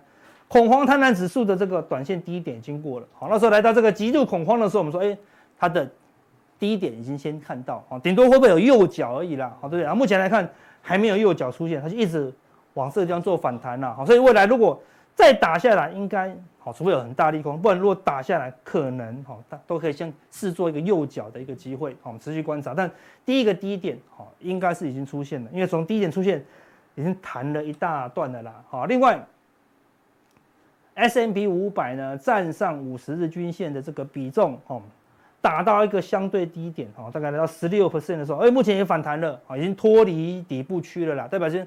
[0.48, 3.06] 恐慌贪婪指数的这个短线低点已经过了。
[3.16, 5.16] 好，那时候来到这个极度恐慌的时候，我们说，诶，
[5.56, 5.88] 它的。
[6.58, 9.82] 低点已经先看到啊，顶多会不会有右脚而已啦，好对不对？
[9.82, 10.50] 然后目前来看
[10.80, 12.32] 还没有右脚出现，它就一直
[12.76, 14.78] 往这个地方做反弹了，好，所以未来如果
[15.14, 22.74] 再打下来，应该好，除非有很大利空，不然如果打下来，可能好，都可以先试做一个右脚的一个机会，好，我们持续观察。
[22.74, 22.90] 但
[23.24, 26.44] 第一个低点好，应该是已经出现了，因为从低点出现
[26.94, 29.18] 已经弹了一大段了啦，好，另外
[30.94, 34.82] S&P 五百呢，站上五十日均线的这个比重，哦。
[35.38, 41.64] 打到一个相对低点，哈，大概来到十六 percent 的时候，哎，目前也反弹了，啊，已经脱离底部区了啦，代表先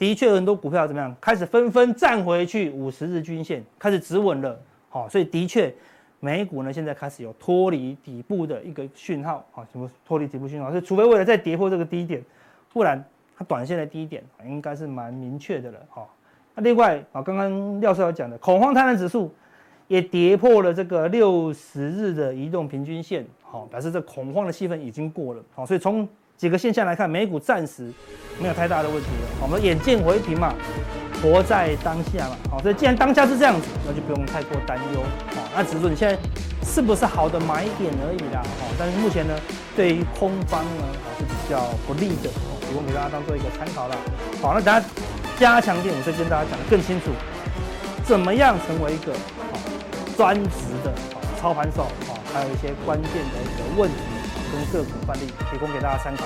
[0.00, 5.72] 的确很多股票怎么样，开始纷纷站回去五十日均线，开始止稳了，好，所以的确
[6.20, 10.70] 美股呢现在开始有脱离底部的一个讯号，啊，什么脱离底部讯号？
[10.70, 12.24] 所以除非为了再跌破这个低点，
[12.72, 13.04] 不然
[13.36, 16.06] 它短线的低点应该是蛮明确的了，哈。
[16.54, 19.30] 那另外啊，刚刚廖少讲的恐慌贪婪指数。
[19.90, 26.08] 也跌破了这个六十日的移动平均线，好，表示这恐慌的气氛已经过了，好，所以从
[26.40, 27.92] 几个现象来看，美股暂时
[28.38, 30.54] 没有太大的问题了，我们眼见为凭嘛，
[31.20, 35.02] 活在当下嘛，好，所以既然当下是这样子，那就不用太过担忧，
[35.36, 36.18] 好，那只是说你现在
[36.64, 39.34] 是不是好的买点而已啦，好，但是目前呢，
[39.76, 42.30] 对于空方呢，还是比较不利的，
[42.64, 43.96] 提供给大家当做一个参考了，
[44.40, 44.86] 好，那大家
[45.38, 47.10] 加强点，我再跟大家讲得更清楚，
[48.02, 49.12] 怎么样成为一个。
[50.16, 50.92] 专职的
[51.40, 53.96] 操盘手啊，还有一些关键的一个问题
[54.52, 56.24] 跟个股范例，提供给大家参考。